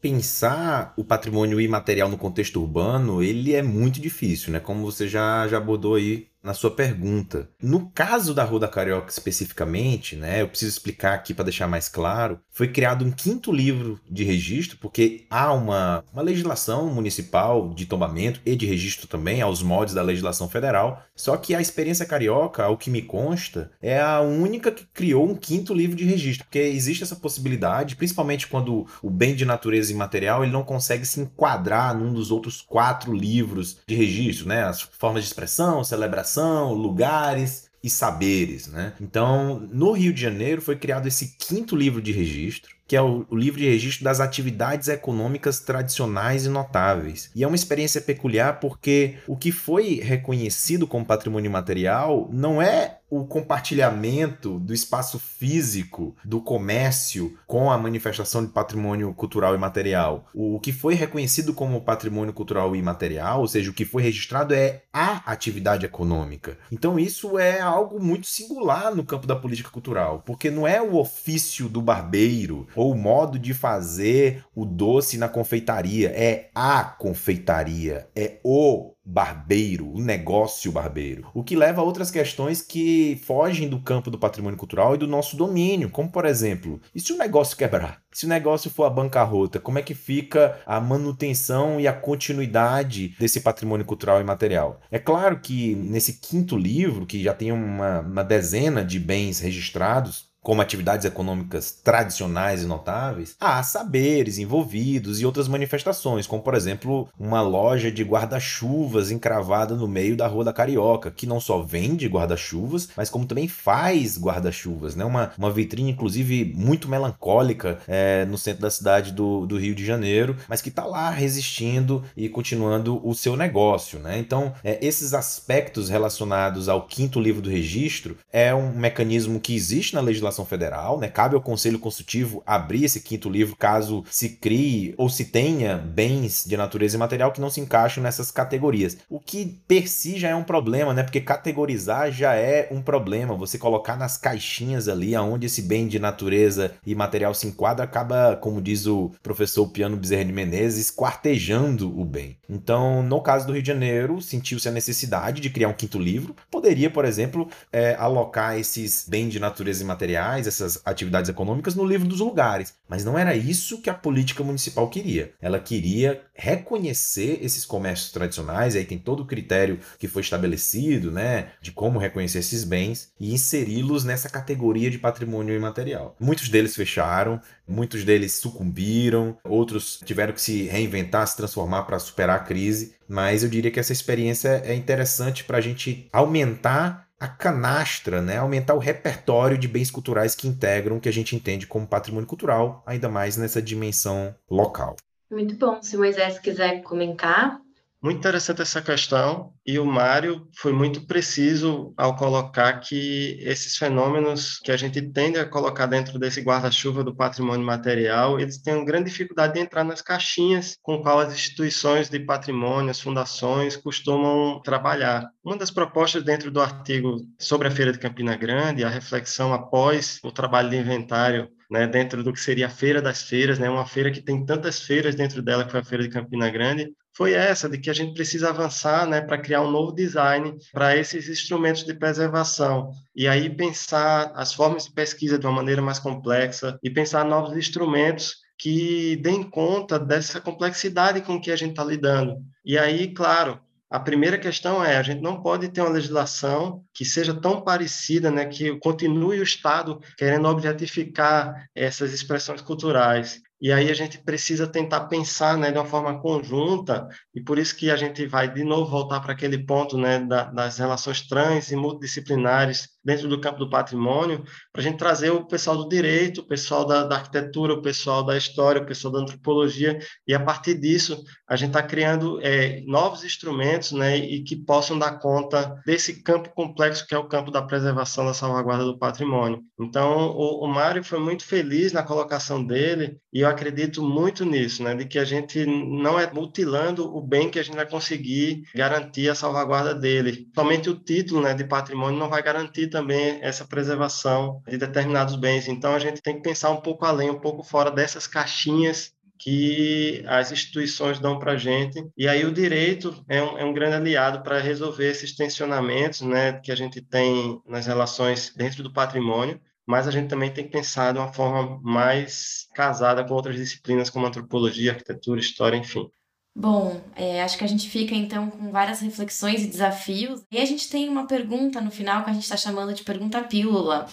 Pensar 0.00 0.94
o 0.96 1.04
patrimônio 1.04 1.60
imaterial 1.60 2.08
no 2.08 2.18
contexto 2.18 2.60
urbano, 2.60 3.22
ele 3.22 3.54
é 3.54 3.62
muito 3.62 4.00
difícil, 4.00 4.52
né? 4.52 4.60
Como 4.60 4.84
você 4.84 5.08
já, 5.08 5.46
já 5.48 5.56
abordou 5.58 5.94
aí 5.96 6.28
na 6.46 6.54
sua 6.54 6.70
pergunta. 6.70 7.50
No 7.60 7.90
caso 7.90 8.32
da 8.32 8.44
Rua 8.44 8.60
da 8.60 8.68
Carioca 8.68 9.10
especificamente, 9.10 10.14
né, 10.14 10.42
eu 10.42 10.48
preciso 10.48 10.70
explicar 10.70 11.12
aqui 11.12 11.34
para 11.34 11.46
deixar 11.46 11.66
mais 11.66 11.88
claro, 11.88 12.38
foi 12.52 12.68
criado 12.68 13.04
um 13.04 13.10
quinto 13.10 13.50
livro 13.50 14.00
de 14.08 14.22
registro, 14.22 14.78
porque 14.78 15.26
há 15.28 15.52
uma, 15.52 16.04
uma 16.12 16.22
legislação 16.22 16.86
municipal 16.86 17.74
de 17.74 17.84
tombamento 17.84 18.40
e 18.46 18.54
de 18.54 18.64
registro 18.64 19.08
também, 19.08 19.42
aos 19.42 19.60
modos 19.60 19.92
da 19.92 20.02
legislação 20.02 20.48
federal, 20.48 21.02
só 21.16 21.36
que 21.36 21.52
a 21.52 21.60
experiência 21.60 22.06
carioca, 22.06 22.62
ao 22.62 22.76
que 22.76 22.90
me 22.90 23.02
consta, 23.02 23.72
é 23.82 24.00
a 24.00 24.20
única 24.20 24.70
que 24.70 24.86
criou 24.94 25.28
um 25.28 25.34
quinto 25.34 25.74
livro 25.74 25.96
de 25.96 26.04
registro, 26.04 26.44
porque 26.44 26.60
existe 26.60 27.02
essa 27.02 27.16
possibilidade, 27.16 27.96
principalmente 27.96 28.46
quando 28.46 28.86
o 29.02 29.10
bem 29.10 29.34
de 29.34 29.44
natureza 29.44 29.92
imaterial 29.92 30.44
ele 30.44 30.52
não 30.52 30.62
consegue 30.62 31.04
se 31.04 31.20
enquadrar 31.20 31.96
num 31.98 32.12
dos 32.12 32.30
outros 32.30 32.60
quatro 32.60 33.12
livros 33.12 33.78
de 33.84 33.96
registro, 33.96 34.46
né, 34.46 34.62
as 34.62 34.82
formas 34.82 35.24
de 35.24 35.28
expressão, 35.28 35.82
celebração, 35.82 36.35
lugares 36.72 37.66
e 37.82 37.90
saberes, 37.90 38.66
né? 38.66 38.94
Então, 39.00 39.60
no 39.72 39.92
Rio 39.92 40.12
de 40.12 40.20
Janeiro 40.20 40.60
foi 40.60 40.76
criado 40.76 41.06
esse 41.06 41.36
quinto 41.38 41.76
livro 41.76 42.02
de 42.02 42.12
registro, 42.12 42.74
que 42.86 42.96
é 42.96 43.02
o, 43.02 43.26
livro 43.32 43.60
de 43.60 43.68
registro 43.68 44.04
das 44.04 44.20
atividades 44.20 44.88
econômicas 44.88 45.60
tradicionais 45.60 46.46
e 46.46 46.48
notáveis. 46.48 47.30
E 47.34 47.42
é 47.42 47.46
uma 47.46 47.56
experiência 47.56 48.00
peculiar 48.00 48.60
porque 48.60 49.16
o 49.26 49.36
que 49.36 49.50
foi 49.50 50.00
reconhecido 50.00 50.86
como 50.86 51.04
patrimônio 51.04 51.50
material 51.50 52.28
não 52.32 52.62
é 52.62 52.98
o 53.08 53.24
compartilhamento 53.24 54.58
do 54.58 54.74
espaço 54.74 55.18
físico 55.18 56.16
do 56.24 56.40
comércio 56.40 57.38
com 57.46 57.70
a 57.70 57.78
manifestação 57.78 58.44
de 58.44 58.50
patrimônio 58.50 59.12
cultural 59.14 59.54
e 59.54 59.58
material. 59.58 60.28
O 60.34 60.58
que 60.58 60.72
foi 60.72 60.94
reconhecido 60.94 61.54
como 61.54 61.80
patrimônio 61.80 62.32
cultural 62.32 62.74
e 62.74 62.82
material, 62.82 63.40
ou 63.40 63.48
seja, 63.48 63.70
o 63.70 63.74
que 63.74 63.84
foi 63.84 64.02
registrado 64.02 64.54
é 64.54 64.82
a 64.92 65.22
atividade 65.30 65.86
econômica. 65.86 66.58
Então 66.70 66.98
isso 66.98 67.38
é 67.38 67.60
algo 67.60 68.02
muito 68.02 68.26
singular 68.26 68.94
no 68.94 69.04
campo 69.04 69.26
da 69.26 69.36
política 69.36 69.70
cultural, 69.70 70.22
porque 70.26 70.50
não 70.50 70.66
é 70.66 70.82
o 70.82 70.96
ofício 70.96 71.68
do 71.68 71.80
barbeiro 71.80 72.66
ou 72.76 72.92
o 72.92 72.96
modo 72.96 73.38
de 73.38 73.54
fazer 73.54 74.44
o 74.54 74.64
doce 74.64 75.18
na 75.18 75.28
confeitaria, 75.28 76.10
é 76.10 76.50
a 76.54 76.84
confeitaria, 76.84 78.06
é 78.14 78.38
o 78.44 78.92
barbeiro, 79.06 79.88
o 79.88 80.00
negócio 80.00 80.72
barbeiro. 80.72 81.30
O 81.32 81.44
que 81.44 81.54
leva 81.54 81.80
a 81.80 81.84
outras 81.84 82.10
questões 82.10 82.60
que 82.60 83.20
fogem 83.24 83.68
do 83.68 83.80
campo 83.80 84.10
do 84.10 84.18
patrimônio 84.18 84.58
cultural 84.58 84.94
e 84.94 84.98
do 84.98 85.06
nosso 85.06 85.36
domínio, 85.36 85.88
como 85.88 86.10
por 86.10 86.24
exemplo, 86.24 86.80
e 86.92 86.98
se 86.98 87.12
o 87.12 87.16
negócio 87.16 87.56
quebrar? 87.56 88.02
Se 88.12 88.26
o 88.26 88.28
negócio 88.28 88.68
for 88.68 88.84
a 88.84 88.90
bancarrota, 88.90 89.60
como 89.60 89.78
é 89.78 89.82
que 89.82 89.94
fica 89.94 90.58
a 90.66 90.80
manutenção 90.80 91.78
e 91.78 91.86
a 91.86 91.92
continuidade 91.92 93.14
desse 93.20 93.40
patrimônio 93.40 93.86
cultural 93.86 94.20
e 94.20 94.24
material? 94.24 94.80
É 94.90 94.98
claro 94.98 95.38
que 95.38 95.76
nesse 95.76 96.14
quinto 96.14 96.56
livro, 96.56 97.06
que 97.06 97.22
já 97.22 97.32
tem 97.32 97.52
uma, 97.52 98.00
uma 98.00 98.24
dezena 98.24 98.84
de 98.84 98.98
bens 98.98 99.38
registrados, 99.38 100.26
como 100.46 100.62
atividades 100.62 101.04
econômicas 101.04 101.72
tradicionais 101.82 102.62
e 102.62 102.66
notáveis, 102.66 103.34
há 103.40 103.60
saberes 103.64 104.38
envolvidos 104.38 105.20
e 105.20 105.26
outras 105.26 105.48
manifestações, 105.48 106.24
como 106.24 106.40
por 106.40 106.54
exemplo 106.54 107.08
uma 107.18 107.40
loja 107.40 107.90
de 107.90 108.04
guarda-chuvas 108.04 109.10
encravada 109.10 109.74
no 109.74 109.88
meio 109.88 110.16
da 110.16 110.28
Rua 110.28 110.44
da 110.44 110.52
Carioca, 110.52 111.10
que 111.10 111.26
não 111.26 111.40
só 111.40 111.62
vende 111.62 112.06
guarda-chuvas, 112.06 112.90
mas 112.96 113.10
como 113.10 113.26
também 113.26 113.48
faz 113.48 114.16
guarda-chuvas, 114.16 114.94
né? 114.94 115.04
Uma, 115.04 115.32
uma 115.36 115.50
vitrine, 115.50 115.90
inclusive, 115.90 116.54
muito 116.54 116.88
melancólica 116.88 117.80
é, 117.88 118.24
no 118.26 118.38
centro 118.38 118.62
da 118.62 118.70
cidade 118.70 119.10
do, 119.10 119.46
do 119.46 119.58
Rio 119.58 119.74
de 119.74 119.84
Janeiro, 119.84 120.36
mas 120.48 120.62
que 120.62 120.68
está 120.68 120.84
lá 120.84 121.10
resistindo 121.10 122.04
e 122.16 122.28
continuando 122.28 123.04
o 123.04 123.16
seu 123.16 123.36
negócio, 123.36 123.98
né? 123.98 124.16
Então, 124.16 124.54
é, 124.62 124.78
esses 124.80 125.12
aspectos 125.12 125.88
relacionados 125.88 126.68
ao 126.68 126.86
quinto 126.86 127.18
livro 127.18 127.42
do 127.42 127.50
registro 127.50 128.16
é 128.32 128.54
um 128.54 128.72
mecanismo 128.72 129.40
que 129.40 129.52
existe 129.52 129.92
na 129.92 130.00
legislação 130.00 130.35
federal, 130.44 130.98
né? 130.98 131.08
Cabe 131.08 131.34
ao 131.34 131.40
Conselho 131.40 131.78
Consultivo 131.78 132.42
abrir 132.46 132.84
esse 132.84 133.00
quinto 133.00 133.28
livro 133.28 133.56
caso 133.56 134.04
se 134.10 134.30
crie 134.30 134.94
ou 134.96 135.08
se 135.08 135.26
tenha 135.26 135.76
bens 135.76 136.44
de 136.46 136.56
natureza 136.56 136.96
imaterial 136.96 137.32
que 137.32 137.40
não 137.40 137.50
se 137.50 137.60
encaixam 137.60 138.02
nessas 138.02 138.30
categorias. 138.30 138.98
O 139.08 139.20
que 139.20 139.58
per 139.66 139.88
si 139.88 140.18
já 140.18 140.28
é 140.28 140.34
um 140.34 140.44
problema, 140.44 140.92
né? 140.92 141.02
Porque 141.02 141.20
categorizar 141.20 142.10
já 142.10 142.34
é 142.34 142.68
um 142.70 142.82
problema. 142.82 143.36
Você 143.36 143.58
colocar 143.58 143.96
nas 143.96 144.16
caixinhas 144.16 144.88
ali 144.88 145.14
aonde 145.14 145.46
esse 145.46 145.62
bem 145.62 145.86
de 145.88 145.98
natureza 145.98 146.72
imaterial 146.86 147.34
se 147.34 147.46
enquadra 147.46 147.84
acaba, 147.84 148.36
como 148.36 148.60
diz 148.60 148.86
o 148.86 149.12
professor 149.22 149.66
Piano 149.68 149.96
Bezerra 149.96 150.24
de 150.24 150.32
Menezes, 150.32 150.90
quartejando 150.90 151.98
o 151.98 152.04
bem. 152.04 152.36
Então, 152.48 153.02
no 153.02 153.20
caso 153.20 153.46
do 153.46 153.52
Rio 153.52 153.62
de 153.62 153.68
Janeiro, 153.68 154.20
sentiu-se 154.20 154.68
a 154.68 154.72
necessidade 154.72 155.40
de 155.40 155.50
criar 155.50 155.68
um 155.68 155.74
quinto 155.74 155.98
livro. 155.98 156.34
Poderia, 156.50 156.90
por 156.90 157.04
exemplo, 157.04 157.48
é, 157.72 157.94
alocar 157.98 158.58
esses 158.58 159.06
bens 159.08 159.30
de 159.30 159.40
natureza 159.40 159.82
imaterial 159.82 160.15
essas 160.16 160.80
atividades 160.84 161.30
econômicas 161.30 161.74
no 161.74 161.84
livro 161.84 162.08
dos 162.08 162.20
lugares. 162.20 162.74
Mas 162.88 163.04
não 163.04 163.18
era 163.18 163.34
isso 163.34 163.80
que 163.80 163.90
a 163.90 163.94
política 163.94 164.42
municipal 164.42 164.88
queria. 164.88 165.32
Ela 165.40 165.58
queria 165.58 166.22
reconhecer 166.34 167.38
esses 167.42 167.64
comércios 167.64 168.12
tradicionais, 168.12 168.76
aí 168.76 168.84
tem 168.84 168.98
todo 168.98 169.20
o 169.22 169.26
critério 169.26 169.78
que 169.98 170.08
foi 170.08 170.22
estabelecido, 170.22 171.10
né, 171.10 171.50
de 171.60 171.72
como 171.72 171.98
reconhecer 171.98 172.38
esses 172.38 172.64
bens 172.64 173.12
e 173.18 173.32
inseri-los 173.32 174.04
nessa 174.04 174.28
categoria 174.28 174.90
de 174.90 174.98
patrimônio 174.98 175.54
imaterial. 175.54 176.14
Muitos 176.20 176.48
deles 176.48 176.74
fecharam, 176.76 177.40
muitos 177.66 178.04
deles 178.04 178.34
sucumbiram, 178.34 179.36
outros 179.44 180.00
tiveram 180.04 180.32
que 180.32 180.40
se 180.40 180.64
reinventar, 180.64 181.26
se 181.26 181.36
transformar 181.36 181.82
para 181.82 181.98
superar 181.98 182.36
a 182.36 182.44
crise, 182.44 182.94
mas 183.08 183.42
eu 183.42 183.48
diria 183.48 183.70
que 183.70 183.80
essa 183.80 183.92
experiência 183.92 184.62
é 184.64 184.74
interessante 184.74 185.44
para 185.44 185.58
a 185.58 185.60
gente 185.60 186.08
aumentar 186.12 187.05
a 187.18 187.26
canastra, 187.26 188.20
né? 188.20 188.36
aumentar 188.36 188.74
o 188.74 188.78
repertório 188.78 189.56
de 189.56 189.66
bens 189.66 189.90
culturais 189.90 190.34
que 190.34 190.46
integram 190.46 190.96
o 190.96 191.00
que 191.00 191.08
a 191.08 191.12
gente 191.12 191.34
entende 191.34 191.66
como 191.66 191.86
patrimônio 191.86 192.28
cultural, 192.28 192.82
ainda 192.86 193.08
mais 193.08 193.36
nessa 193.36 193.60
dimensão 193.62 194.34
local. 194.50 194.96
Muito 195.30 195.56
bom. 195.56 195.82
Se 195.82 195.96
o 195.96 196.00
Moisés 196.00 196.38
quiser 196.38 196.82
comentar. 196.82 197.60
Muito 198.06 198.18
interessante 198.18 198.62
essa 198.62 198.80
questão, 198.80 199.52
e 199.66 199.80
o 199.80 199.84
Mário 199.84 200.46
foi 200.58 200.72
muito 200.72 201.04
preciso 201.08 201.92
ao 201.96 202.14
colocar 202.14 202.78
que 202.78 203.36
esses 203.40 203.76
fenômenos 203.76 204.60
que 204.60 204.70
a 204.70 204.76
gente 204.76 205.02
tende 205.10 205.40
a 205.40 205.44
colocar 205.44 205.86
dentro 205.86 206.16
desse 206.16 206.40
guarda-chuva 206.40 207.02
do 207.02 207.16
patrimônio 207.16 207.66
material, 207.66 208.38
eles 208.38 208.62
têm 208.62 208.76
uma 208.76 208.84
grande 208.84 209.10
dificuldade 209.10 209.54
de 209.54 209.58
entrar 209.58 209.82
nas 209.82 210.02
caixinhas 210.02 210.78
com 210.82 211.02
qual 211.02 211.18
as 211.18 211.34
instituições 211.34 212.08
de 212.08 212.20
patrimônio, 212.20 212.92
as 212.92 213.00
fundações 213.00 213.76
costumam 213.76 214.62
trabalhar. 214.62 215.28
Uma 215.44 215.56
das 215.56 215.72
propostas 215.72 216.22
dentro 216.22 216.48
do 216.48 216.60
artigo 216.60 217.16
sobre 217.40 217.66
a 217.66 217.72
Feira 217.72 217.90
de 217.90 217.98
Campina 217.98 218.36
Grande, 218.36 218.84
a 218.84 218.88
reflexão 218.88 219.52
após 219.52 220.20
o 220.22 220.30
trabalho 220.30 220.70
de 220.70 220.76
inventário 220.76 221.48
né, 221.68 221.88
dentro 221.88 222.22
do 222.22 222.32
que 222.32 222.38
seria 222.38 222.66
a 222.66 222.70
Feira 222.70 223.02
das 223.02 223.22
Feiras, 223.22 223.58
né, 223.58 223.68
uma 223.68 223.84
feira 223.84 224.12
que 224.12 224.22
tem 224.22 224.46
tantas 224.46 224.80
feiras 224.80 225.16
dentro 225.16 225.42
dela, 225.42 225.64
que 225.64 225.72
foi 225.72 225.80
a 225.80 225.84
Feira 225.84 226.04
de 226.04 226.10
Campina 226.10 226.48
Grande, 226.48 226.92
foi 227.16 227.32
essa, 227.32 227.66
de 227.66 227.78
que 227.78 227.88
a 227.88 227.94
gente 227.94 228.12
precisa 228.12 228.50
avançar 228.50 229.06
né, 229.06 229.22
para 229.22 229.38
criar 229.38 229.62
um 229.62 229.70
novo 229.70 229.90
design 229.90 230.54
para 230.70 230.94
esses 230.94 231.28
instrumentos 231.30 231.82
de 231.82 231.94
preservação. 231.94 232.90
E 233.14 233.26
aí 233.26 233.48
pensar 233.48 234.32
as 234.34 234.52
formas 234.52 234.84
de 234.84 234.92
pesquisa 234.92 235.38
de 235.38 235.46
uma 235.46 235.54
maneira 235.54 235.80
mais 235.80 235.98
complexa 235.98 236.78
e 236.82 236.90
pensar 236.90 237.24
novos 237.24 237.56
instrumentos 237.56 238.36
que 238.58 239.16
deem 239.16 239.42
conta 239.42 239.98
dessa 239.98 240.40
complexidade 240.40 241.22
com 241.22 241.40
que 241.40 241.50
a 241.50 241.56
gente 241.56 241.70
está 241.70 241.84
lidando. 241.84 242.36
E 242.64 242.76
aí, 242.76 243.12
claro, 243.14 243.60
A 243.88 244.00
primeira 244.00 244.36
questão 244.36 244.84
é, 244.84 244.96
a 244.96 245.02
gente 245.02 245.22
não 245.22 245.40
pode 245.40 245.68
ter 245.68 245.80
uma 245.80 245.90
legislação 245.90 246.82
que 246.92 247.04
seja 247.04 247.32
tão 247.32 247.60
parecida, 247.60 248.32
né, 248.32 248.44
que 248.44 248.76
continue 248.80 249.38
o 249.38 249.44
Estado 249.44 250.00
querendo 250.18 250.48
objetificar 250.48 251.68
essas 251.72 252.12
expressões 252.12 252.60
culturais. 252.60 253.40
E 253.60 253.72
aí 253.72 253.90
a 253.90 253.94
gente 253.94 254.18
precisa 254.18 254.66
tentar 254.66 255.06
pensar 255.06 255.56
né, 255.56 255.72
de 255.72 255.78
uma 255.78 255.86
forma 255.86 256.20
conjunta, 256.20 257.08
e 257.34 257.40
por 257.40 257.58
isso 257.58 257.74
que 257.74 257.90
a 257.90 257.96
gente 257.96 258.26
vai 258.26 258.52
de 258.52 258.62
novo 258.62 258.90
voltar 258.90 259.20
para 259.20 259.32
aquele 259.32 259.64
ponto 259.64 259.96
né, 259.96 260.18
da, 260.18 260.44
das 260.44 260.78
relações 260.78 261.22
trans 261.26 261.70
e 261.70 261.76
multidisciplinares 261.76 262.95
dentro 263.06 263.28
do 263.28 263.40
campo 263.40 263.60
do 263.60 263.70
patrimônio, 263.70 264.42
para 264.72 264.82
a 264.82 264.84
gente 264.84 264.98
trazer 264.98 265.30
o 265.30 265.46
pessoal 265.46 265.76
do 265.76 265.88
direito, 265.88 266.40
o 266.40 266.46
pessoal 266.46 266.84
da, 266.84 267.04
da, 267.04 267.14
arquitetura, 267.14 267.74
o 267.74 267.80
pessoal 267.80 268.24
da 268.24 268.36
história, 268.36 268.82
o 268.82 268.86
pessoal 268.86 269.12
da 269.12 269.20
antropologia, 269.20 269.96
e 270.26 270.34
a 270.34 270.40
partir 270.40 270.74
disso 270.74 271.22
a 271.48 271.54
gente 271.54 271.68
está 271.68 271.82
criando 271.84 272.40
é, 272.42 272.82
novos 272.84 273.22
instrumentos 273.22 273.92
né, 273.92 274.16
e 274.16 274.42
que 274.42 274.56
possam 274.56 274.98
dar 274.98 275.20
conta 275.20 275.80
desse 275.86 276.20
campo 276.24 276.50
complexo 276.52 277.06
que 277.06 277.14
é 277.14 277.18
o 277.18 277.28
campo 277.28 277.52
da 277.52 277.62
preservação 277.62 278.26
da 278.26 278.34
salvaguarda 278.34 278.84
do 278.84 278.98
patrimônio. 278.98 279.62
Então, 279.78 280.30
o, 280.30 280.64
o 280.64 280.66
Mário 280.66 281.04
foi 281.04 281.20
muito 281.20 281.44
feliz 281.44 281.92
na 281.92 282.02
colocação 282.02 282.64
dele, 282.66 283.18
e 283.32 283.42
eu 283.42 283.48
acredito 283.48 284.02
muito 284.02 284.44
nisso, 284.44 284.82
né, 284.82 284.96
de 284.96 285.04
que 285.04 285.20
a 285.20 285.24
gente 285.24 285.64
não 285.64 286.18
é 286.18 286.28
mutilando 286.32 287.04
o 287.16 287.22
bem 287.22 287.48
que 287.48 287.60
a 287.60 287.62
gente 287.62 287.76
vai 287.76 287.88
conseguir 287.88 288.62
garantir 288.74 289.28
a 289.28 289.34
salvaguarda 289.34 289.94
dele. 289.94 290.48
Somente 290.52 290.90
o 290.90 290.98
título 290.98 291.42
né, 291.42 291.54
de 291.54 291.62
patrimônio 291.64 292.18
não 292.18 292.28
vai 292.28 292.42
garantir 292.42 292.88
também 292.96 293.38
essa 293.42 293.66
preservação 293.66 294.62
de 294.66 294.78
determinados 294.78 295.36
bens. 295.36 295.68
Então, 295.68 295.94
a 295.94 295.98
gente 295.98 296.22
tem 296.22 296.36
que 296.36 296.42
pensar 296.42 296.70
um 296.70 296.80
pouco 296.80 297.04
além, 297.04 297.28
um 297.28 297.38
pouco 297.38 297.62
fora 297.62 297.90
dessas 297.90 298.26
caixinhas 298.26 299.12
que 299.38 300.24
as 300.26 300.50
instituições 300.50 301.18
dão 301.18 301.38
para 301.38 301.52
a 301.52 301.56
gente. 301.58 302.02
E 302.16 302.26
aí 302.26 302.46
o 302.46 302.52
direito 302.52 303.22
é 303.28 303.42
um, 303.42 303.58
é 303.58 303.64
um 303.66 303.74
grande 303.74 303.96
aliado 303.96 304.42
para 304.42 304.58
resolver 304.58 305.10
esses 305.10 305.36
tensionamentos 305.36 306.22
né, 306.22 306.54
que 306.54 306.72
a 306.72 306.74
gente 306.74 307.02
tem 307.02 307.60
nas 307.66 307.86
relações 307.86 308.54
dentro 308.56 308.82
do 308.82 308.90
patrimônio, 308.90 309.60
mas 309.86 310.08
a 310.08 310.10
gente 310.10 310.28
também 310.28 310.50
tem 310.50 310.64
que 310.64 310.70
pensar 310.70 311.12
de 311.12 311.18
uma 311.18 311.30
forma 311.34 311.78
mais 311.82 312.66
casada 312.74 313.22
com 313.24 313.34
outras 313.34 313.56
disciplinas 313.56 314.08
como 314.08 314.24
antropologia, 314.24 314.92
arquitetura, 314.92 315.38
história, 315.38 315.76
enfim. 315.76 316.10
Bom, 316.58 316.98
é, 317.14 317.42
acho 317.42 317.58
que 317.58 317.64
a 317.64 317.66
gente 317.66 317.90
fica 317.90 318.14
então 318.14 318.48
com 318.48 318.70
várias 318.70 319.00
reflexões 319.00 319.62
e 319.62 319.66
desafios. 319.66 320.42
E 320.50 320.56
a 320.56 320.64
gente 320.64 320.88
tem 320.88 321.06
uma 321.06 321.26
pergunta 321.26 321.82
no 321.82 321.90
final 321.90 322.24
que 322.24 322.30
a 322.30 322.32
gente 322.32 322.44
está 322.44 322.56
chamando 322.56 322.94
de 322.94 323.04
pergunta 323.04 323.42
pílula. 323.42 324.08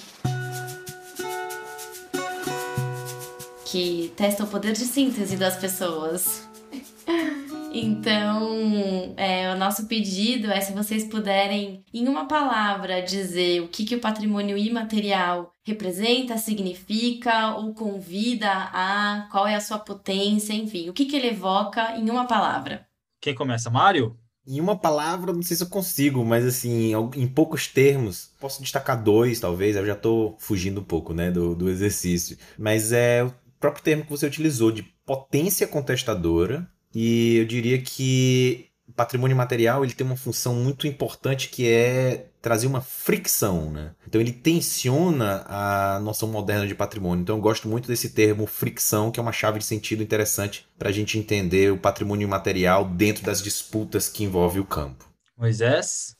Que 3.63 4.11
testa 4.17 4.43
o 4.43 4.47
poder 4.47 4.73
de 4.73 4.83
síntese 4.85 5.37
das 5.37 5.55
pessoas. 5.55 6.45
Então, 7.75 9.15
é, 9.17 9.51
o 9.51 9.57
nosso 9.57 9.87
pedido 9.87 10.51
é 10.51 10.61
se 10.61 10.73
vocês 10.73 11.05
puderem, 11.05 11.83
em 11.91 12.07
uma 12.07 12.27
palavra, 12.27 13.01
dizer 13.01 13.61
o 13.61 13.67
que, 13.67 13.83
que 13.83 13.95
o 13.95 13.99
patrimônio 13.99 14.55
imaterial 14.55 15.51
representa, 15.65 16.37
significa 16.37 17.55
ou 17.55 17.73
convida 17.73 18.51
a, 18.51 19.27
qual 19.31 19.47
é 19.47 19.55
a 19.55 19.59
sua 19.59 19.79
potência, 19.79 20.53
enfim, 20.53 20.87
o 20.87 20.93
que, 20.93 21.05
que 21.05 21.15
ele 21.15 21.29
evoca 21.29 21.97
em 21.97 22.11
uma 22.11 22.27
palavra. 22.27 22.85
Quem 23.19 23.33
começa? 23.33 23.71
Mário? 23.71 24.15
Em 24.45 24.59
uma 24.59 24.77
palavra, 24.77 25.33
não 25.33 25.41
sei 25.41 25.57
se 25.57 25.63
eu 25.63 25.69
consigo, 25.69 26.23
mas 26.23 26.45
assim, 26.45 26.91
em 27.15 27.27
poucos 27.27 27.67
termos, 27.67 28.29
posso 28.39 28.61
destacar 28.61 29.01
dois, 29.01 29.39
talvez, 29.39 29.75
eu 29.75 29.85
já 29.85 29.93
estou 29.93 30.35
fugindo 30.37 30.81
um 30.81 30.83
pouco, 30.83 31.13
né, 31.13 31.31
do, 31.31 31.55
do 31.55 31.69
exercício. 31.69 32.37
Mas 32.55 32.91
é 32.91 33.23
o 33.23 33.33
próprio 33.59 33.83
termo 33.83 34.03
que 34.03 34.11
você 34.11 34.27
utilizou, 34.27 34.71
de 34.71 34.83
potência 35.05 35.65
contestadora, 35.65 36.69
e 36.93 37.37
eu 37.37 37.45
diria 37.45 37.81
que 37.81 38.67
o 38.87 38.91
patrimônio 38.91 39.35
material 39.35 39.83
ele 39.83 39.93
tem 39.93 40.05
uma 40.05 40.15
função 40.15 40.55
muito 40.55 40.85
importante 40.85 41.49
que 41.49 41.67
é 41.67 42.27
trazer 42.41 42.67
uma 42.67 42.81
fricção, 42.81 43.71
né? 43.71 43.91
Então 44.07 44.19
ele 44.19 44.31
tensiona 44.31 45.45
a 45.47 45.99
noção 46.01 46.27
moderna 46.29 46.67
de 46.67 46.75
patrimônio. 46.75 47.23
Então 47.23 47.37
eu 47.37 47.41
gosto 47.41 47.67
muito 47.67 47.87
desse 47.87 48.09
termo 48.09 48.45
fricção, 48.45 49.09
que 49.09 49.19
é 49.19 49.23
uma 49.23 49.31
chave 49.31 49.59
de 49.59 49.65
sentido 49.65 50.03
interessante 50.03 50.67
para 50.77 50.89
a 50.89 50.91
gente 50.91 51.17
entender 51.17 51.71
o 51.71 51.77
patrimônio 51.77 52.27
material 52.27 52.85
dentro 52.85 53.23
das 53.23 53.41
disputas 53.41 54.09
que 54.09 54.23
envolve 54.23 54.59
o 54.59 54.65
campo. 54.65 55.09
Moisés? 55.37 56.15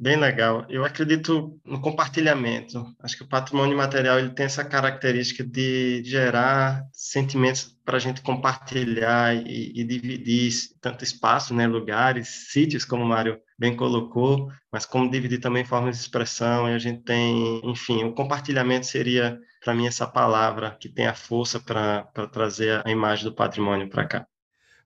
Bem 0.00 0.16
legal. 0.16 0.64
Eu 0.68 0.84
acredito 0.84 1.60
no 1.64 1.80
compartilhamento. 1.80 2.84
Acho 3.02 3.16
que 3.16 3.24
o 3.24 3.28
patrimônio 3.28 3.76
material 3.76 4.16
ele 4.16 4.30
tem 4.30 4.46
essa 4.46 4.64
característica 4.64 5.42
de 5.42 6.04
gerar 6.04 6.84
sentimentos 6.92 7.76
para 7.84 7.96
a 7.96 8.00
gente 8.00 8.22
compartilhar 8.22 9.34
e, 9.34 9.72
e, 9.74 9.82
dividir 9.82 10.52
tanto 10.80 11.02
espaço, 11.02 11.52
né, 11.52 11.66
lugares, 11.66 12.46
sítios, 12.52 12.84
como 12.84 13.02
o 13.02 13.08
Mário 13.08 13.40
bem 13.58 13.74
colocou, 13.74 14.48
mas 14.70 14.86
como 14.86 15.10
dividir 15.10 15.40
também 15.40 15.64
formas 15.64 15.96
de 15.96 16.02
expressão. 16.02 16.68
E 16.68 16.74
a 16.74 16.78
gente 16.78 17.02
tem, 17.02 17.60
enfim, 17.64 18.04
o 18.04 18.14
compartilhamento 18.14 18.86
seria, 18.86 19.36
para 19.64 19.74
mim, 19.74 19.88
essa 19.88 20.06
palavra 20.06 20.76
que 20.78 20.88
tem 20.88 21.08
a 21.08 21.14
força 21.14 21.58
para 21.58 22.04
trazer 22.32 22.86
a 22.86 22.90
imagem 22.90 23.24
do 23.24 23.34
patrimônio 23.34 23.88
para 23.90 24.06
cá. 24.06 24.26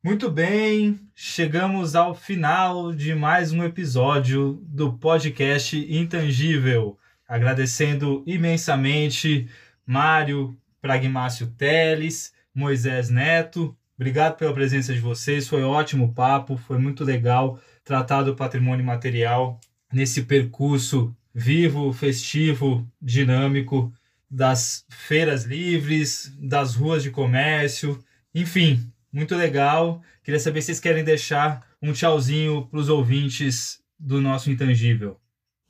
Muito 0.05 0.29
bem, 0.29 0.99
chegamos 1.15 1.95
ao 1.95 2.12
final 2.12 2.93
de 2.93 3.15
mais 3.15 3.53
um 3.53 3.62
episódio 3.62 4.61
do 4.65 4.95
podcast 4.95 5.77
Intangível. 5.77 6.99
Agradecendo 7.29 8.25
imensamente 8.27 9.49
Mário 9.87 10.59
Pragmácio 10.81 11.47
Teles, 11.57 12.35
Moisés 12.53 13.11
Neto. 13.11 13.77
Obrigado 13.95 14.37
pela 14.37 14.53
presença 14.53 14.93
de 14.93 14.99
vocês, 14.99 15.47
foi 15.47 15.62
ótimo 15.62 16.12
papo, 16.12 16.57
foi 16.57 16.79
muito 16.79 17.05
legal 17.05 17.61
tratar 17.85 18.25
do 18.25 18.35
patrimônio 18.35 18.85
material 18.85 19.61
nesse 19.93 20.23
percurso 20.25 21.17
vivo, 21.33 21.93
festivo, 21.93 22.85
dinâmico 23.01 23.95
das 24.29 24.85
feiras 24.88 25.45
livres, 25.45 26.37
das 26.41 26.75
ruas 26.75 27.05
de 27.05 27.11
comércio, 27.12 28.03
enfim, 28.35 28.93
muito 29.12 29.37
legal. 29.37 30.03
Queria 30.25 30.40
saber 30.40 30.62
se 30.62 30.66
vocês 30.66 30.81
querem 30.81 31.05
deixar 31.05 31.66
um 31.81 31.92
tchauzinho 31.92 32.66
para 32.66 32.81
os 32.81 32.88
ouvintes 32.88 33.81
do 33.98 34.20
nosso 34.20 34.51
Intangível. 34.51 35.18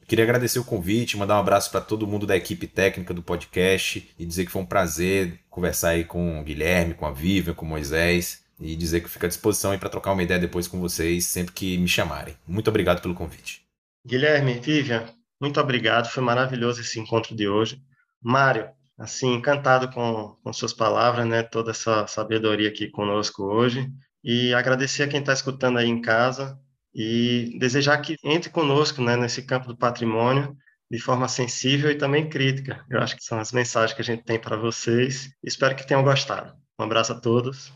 Queria 0.07 0.25
agradecer 0.25 0.59
o 0.59 0.65
convite, 0.65 1.17
mandar 1.17 1.37
um 1.37 1.41
abraço 1.41 1.71
para 1.71 1.81
todo 1.81 2.07
mundo 2.07 2.27
da 2.27 2.37
equipe 2.37 2.67
técnica 2.67 3.15
do 3.15 3.23
podcast 3.23 4.11
e 4.19 4.27
dizer 4.27 4.45
que 4.45 4.53
foi 4.53 4.63
um 4.63 4.67
prazer 4.67 5.41
conversar 5.49 5.91
aí 5.91 6.05
com 6.05 6.41
o 6.41 6.45
Guilherme, 6.45 6.95
com 6.95 7.07
a 7.07 7.13
Vivian, 7.13 7.55
com 7.55 7.65
o 7.65 7.69
Moisés 7.69 8.43
e 8.61 8.77
dizer 8.77 9.01
que 9.01 9.09
fico 9.09 9.25
à 9.25 9.29
disposição 9.29 9.77
para 9.79 9.89
trocar 9.89 10.13
uma 10.13 10.23
ideia 10.23 10.39
depois 10.39 10.69
com 10.69 10.81
vocês 10.81 11.27
sempre 11.27 11.53
que 11.53 11.79
me 11.79 11.89
chamarem. 11.89 12.37
Muito 12.47 12.69
obrigado 12.69 13.01
pelo 13.01 13.15
convite. 13.15 13.63
Guilherme, 14.07 14.61
Vivian, 14.61 15.07
muito 15.41 15.61
obrigado. 15.61 16.09
Foi 16.11 16.23
maravilhoso 16.23 16.81
esse 16.81 16.99
encontro 16.99 17.35
de 17.35 17.49
hoje. 17.49 17.81
Mário, 18.21 18.69
assim, 19.03 19.35
encantado 19.35 19.91
com, 19.91 20.37
com 20.43 20.53
suas 20.53 20.73
palavras, 20.73 21.27
né? 21.27 21.43
Toda 21.43 21.73
essa 21.73 22.07
sabedoria 22.07 22.69
aqui 22.69 22.89
conosco 22.89 23.43
hoje. 23.43 23.91
E 24.23 24.55
agradecer 24.55 25.03
a 25.03 25.09
quem 25.09 25.19
está 25.19 25.33
escutando 25.33 25.79
aí 25.79 25.89
em 25.89 26.01
casa 26.01 26.57
e 26.95 27.57
desejar 27.59 27.99
que 27.99 28.17
entre 28.23 28.49
conosco, 28.49 29.03
né, 29.03 29.17
nesse 29.17 29.43
campo 29.43 29.67
do 29.67 29.77
patrimônio 29.77 30.57
de 30.89 30.99
forma 31.01 31.27
sensível 31.27 31.91
e 31.91 31.97
também 31.97 32.29
crítica. 32.29 32.85
Eu 32.89 33.01
acho 33.01 33.17
que 33.17 33.25
são 33.25 33.41
as 33.41 33.51
mensagens 33.51 33.93
que 33.93 34.03
a 34.03 34.05
gente 34.05 34.23
tem 34.23 34.39
para 34.39 34.57
vocês. 34.57 35.31
Espero 35.43 35.75
que 35.75 35.87
tenham 35.87 36.05
gostado. 36.05 36.55
Um 36.79 36.85
abraço 36.85 37.13
a 37.13 37.19
todos. 37.19 37.73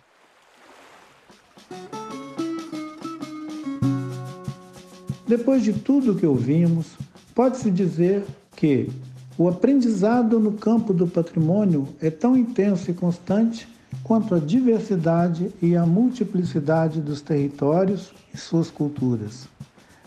Depois 5.27 5.65
de 5.65 5.73
tudo 5.73 6.15
que 6.15 6.27
ouvimos, 6.27 6.87
pode-se 7.35 7.69
dizer 7.69 8.25
que 8.55 8.89
o 9.39 9.49
aprendizado 9.49 10.41
no 10.41 10.53
campo 10.53 10.95
do 10.95 11.07
patrimônio 11.07 11.89
é 12.01 12.11
tão 12.11 12.37
intenso 12.37 12.91
e 12.91 12.95
constante 12.95 13.69
quanto 14.03 14.35
a 14.35 14.39
diversidade 14.39 15.51
e 15.61 15.77
a 15.77 15.85
multiplicidade 15.85 17.01
dos 17.01 17.21
territórios 17.21 18.13
e 18.33 18.39
suas 18.39 18.71
culturas. 18.71 19.47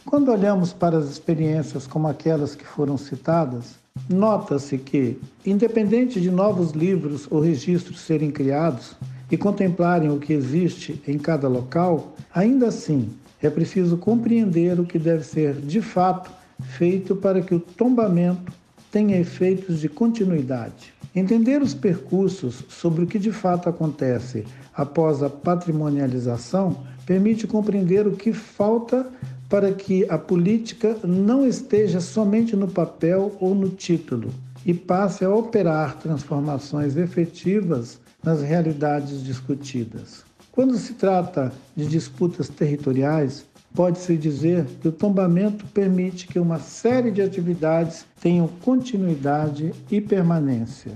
Quando 0.03 0.31
olhamos 0.31 0.73
para 0.73 0.97
as 0.97 1.09
experiências 1.09 1.85
como 1.85 2.07
aquelas 2.07 2.55
que 2.55 2.65
foram 2.65 2.97
citadas, 2.97 3.75
nota-se 4.09 4.79
que, 4.79 5.19
independente 5.45 6.19
de 6.19 6.31
novos 6.31 6.71
livros 6.71 7.27
ou 7.29 7.39
registros 7.39 7.99
serem 7.99 8.31
criados 8.31 8.95
e 9.29 9.37
contemplarem 9.37 10.09
o 10.09 10.17
que 10.17 10.33
existe 10.33 10.99
em 11.07 11.19
cada 11.19 11.47
local, 11.47 12.15
ainda 12.33 12.69
assim 12.69 13.09
é 13.41 13.49
preciso 13.49 13.95
compreender 13.97 14.79
o 14.79 14.85
que 14.85 14.97
deve 14.97 15.23
ser 15.23 15.53
de 15.53 15.81
fato 15.81 16.31
feito 16.59 17.15
para 17.15 17.41
que 17.41 17.53
o 17.53 17.59
tombamento 17.59 18.51
tenha 18.91 19.17
efeitos 19.17 19.79
de 19.79 19.89
continuidade. 19.89 20.93
Entender 21.15 21.61
os 21.61 21.73
percursos 21.73 22.63
sobre 22.69 23.03
o 23.03 23.07
que 23.07 23.19
de 23.19 23.31
fato 23.31 23.67
acontece 23.69 24.45
após 24.73 25.23
a 25.23 25.29
patrimonialização 25.29 26.83
permite 27.05 27.47
compreender 27.47 28.07
o 28.07 28.15
que 28.15 28.31
falta 28.31 29.07
para 29.49 29.73
que 29.73 30.05
a 30.09 30.17
política 30.17 30.95
não 31.03 31.45
esteja 31.45 31.99
somente 31.99 32.55
no 32.55 32.67
papel 32.67 33.35
ou 33.39 33.55
no 33.55 33.69
título 33.69 34.31
e 34.65 34.73
passe 34.73 35.25
a 35.25 35.33
operar 35.33 35.97
transformações 35.97 36.95
efetivas 36.95 37.99
nas 38.23 38.41
realidades 38.41 39.23
discutidas. 39.23 40.23
Quando 40.51 40.77
se 40.77 40.93
trata 40.93 41.51
de 41.75 41.87
disputas 41.87 42.49
territoriais, 42.49 43.45
pode-se 43.73 44.17
dizer 44.17 44.65
que 44.81 44.87
o 44.87 44.91
tombamento 44.91 45.65
permite 45.67 46.27
que 46.27 46.39
uma 46.39 46.59
série 46.59 47.11
de 47.11 47.21
atividades 47.21 48.05
tenham 48.19 48.47
continuidade 48.63 49.73
e 49.89 50.01
permanência. 50.01 50.91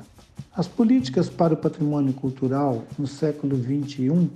As 0.55 0.67
políticas 0.67 1.29
para 1.29 1.53
o 1.53 1.57
patrimônio 1.57 2.13
cultural 2.13 2.83
no 2.97 3.07
século 3.07 3.57
XXI 3.57 4.29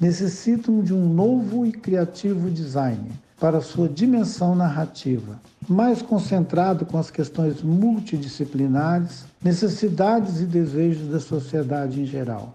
necessitam 0.00 0.80
de 0.82 0.94
um 0.94 1.12
novo 1.12 1.66
e 1.66 1.72
criativo 1.72 2.50
design 2.50 3.10
para 3.38 3.60
sua 3.60 3.88
dimensão 3.88 4.54
narrativa, 4.54 5.40
mais 5.68 6.02
concentrado 6.02 6.84
com 6.84 6.98
as 6.98 7.10
questões 7.10 7.62
multidisciplinares, 7.62 9.24
necessidades 9.42 10.40
e 10.40 10.44
desejos 10.44 11.08
da 11.08 11.20
sociedade 11.20 12.00
em 12.00 12.04
geral. 12.04 12.54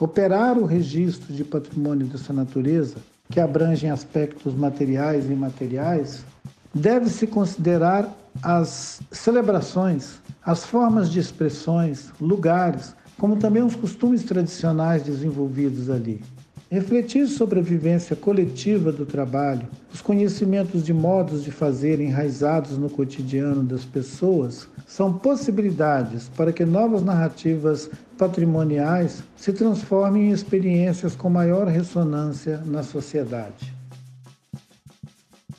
Operar 0.00 0.58
o 0.58 0.64
registro 0.64 1.32
de 1.32 1.44
patrimônio 1.44 2.06
dessa 2.06 2.32
natureza, 2.32 2.96
que 3.32 3.40
abrangem 3.40 3.90
aspectos 3.90 4.54
materiais 4.54 5.24
e 5.24 5.32
imateriais, 5.32 6.22
deve-se 6.74 7.26
considerar 7.26 8.14
as 8.42 9.00
celebrações, 9.10 10.20
as 10.44 10.66
formas 10.66 11.10
de 11.10 11.18
expressões, 11.18 12.10
lugares, 12.20 12.94
como 13.18 13.36
também 13.36 13.62
os 13.62 13.74
costumes 13.74 14.22
tradicionais 14.22 15.02
desenvolvidos 15.02 15.88
ali. 15.88 16.22
Refletir 16.70 17.26
sobre 17.26 17.60
a 17.60 17.62
vivência 17.62 18.14
coletiva 18.14 18.92
do 18.92 19.06
trabalho, 19.06 19.66
os 19.92 20.02
conhecimentos 20.02 20.84
de 20.84 20.92
modos 20.92 21.42
de 21.42 21.50
fazer 21.50 22.00
enraizados 22.00 22.76
no 22.76 22.90
cotidiano 22.90 23.62
das 23.62 23.84
pessoas, 23.84 24.68
são 24.86 25.12
possibilidades 25.12 26.28
para 26.36 26.52
que 26.52 26.66
novas 26.66 27.02
narrativas 27.02 27.90
patrimoniais 28.22 29.24
se 29.36 29.52
transformem 29.52 30.28
em 30.28 30.30
experiências 30.30 31.16
com 31.16 31.28
maior 31.28 31.66
ressonância 31.66 32.58
na 32.58 32.84
sociedade. 32.84 33.74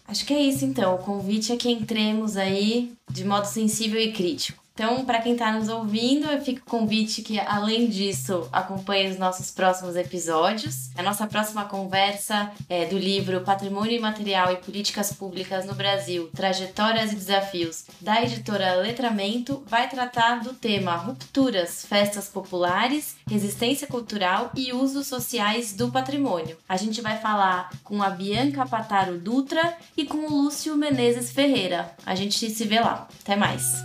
Acho 0.07 0.25
que 0.25 0.33
é 0.33 0.39
isso 0.39 0.63
então. 0.63 0.95
O 0.95 0.99
convite 0.99 1.51
é 1.51 1.57
que 1.57 1.69
entremos 1.69 2.37
aí 2.37 2.93
de 3.11 3.25
modo 3.25 3.45
sensível 3.45 3.99
e 3.99 4.13
crítico. 4.13 4.62
Então, 4.75 5.05
para 5.05 5.21
quem 5.21 5.33
está 5.33 5.51
nos 5.51 5.69
ouvindo, 5.69 6.27
fica 6.41 6.63
o 6.65 6.69
convite 6.69 7.21
que, 7.21 7.39
além 7.39 7.87
disso, 7.87 8.49
acompanhe 8.51 9.11
os 9.11 9.19
nossos 9.19 9.51
próximos 9.51 9.95
episódios. 9.95 10.89
A 10.97 11.03
nossa 11.03 11.27
próxima 11.27 11.65
conversa 11.65 12.51
é 12.67 12.83
do 12.85 12.97
livro 12.97 13.41
Patrimônio 13.41 13.95
Imaterial 13.95 14.51
e 14.51 14.57
Políticas 14.57 15.13
Públicas 15.13 15.67
no 15.67 15.75
Brasil: 15.75 16.27
Trajetórias 16.35 17.11
e 17.11 17.15
Desafios, 17.15 17.85
da 18.01 18.23
editora 18.23 18.73
Letramento, 18.73 19.63
vai 19.67 19.87
tratar 19.87 20.41
do 20.41 20.53
tema 20.55 20.95
Rupturas, 20.95 21.85
Festas 21.85 22.27
Populares, 22.27 23.15
Resistência 23.29 23.85
Cultural 23.85 24.51
e 24.55 24.73
Usos 24.73 25.05
Sociais 25.05 25.73
do 25.73 25.91
Patrimônio. 25.91 26.57
A 26.67 26.77
gente 26.77 26.99
vai 26.99 27.19
falar 27.19 27.69
com 27.83 28.01
a 28.01 28.09
Bianca 28.09 28.65
Pataro 28.65 29.19
Dutra 29.19 29.77
e 29.95 30.03
com 30.03 30.17
o 30.17 30.43
Lúcio 30.43 30.75
Menezes 30.75 31.31
Ferreira. 31.31 31.95
A 32.03 32.15
gente 32.15 32.49
se 32.49 32.65
vê 32.65 32.79
lá. 32.79 33.07
Até 33.21 33.35
mais! 33.35 33.83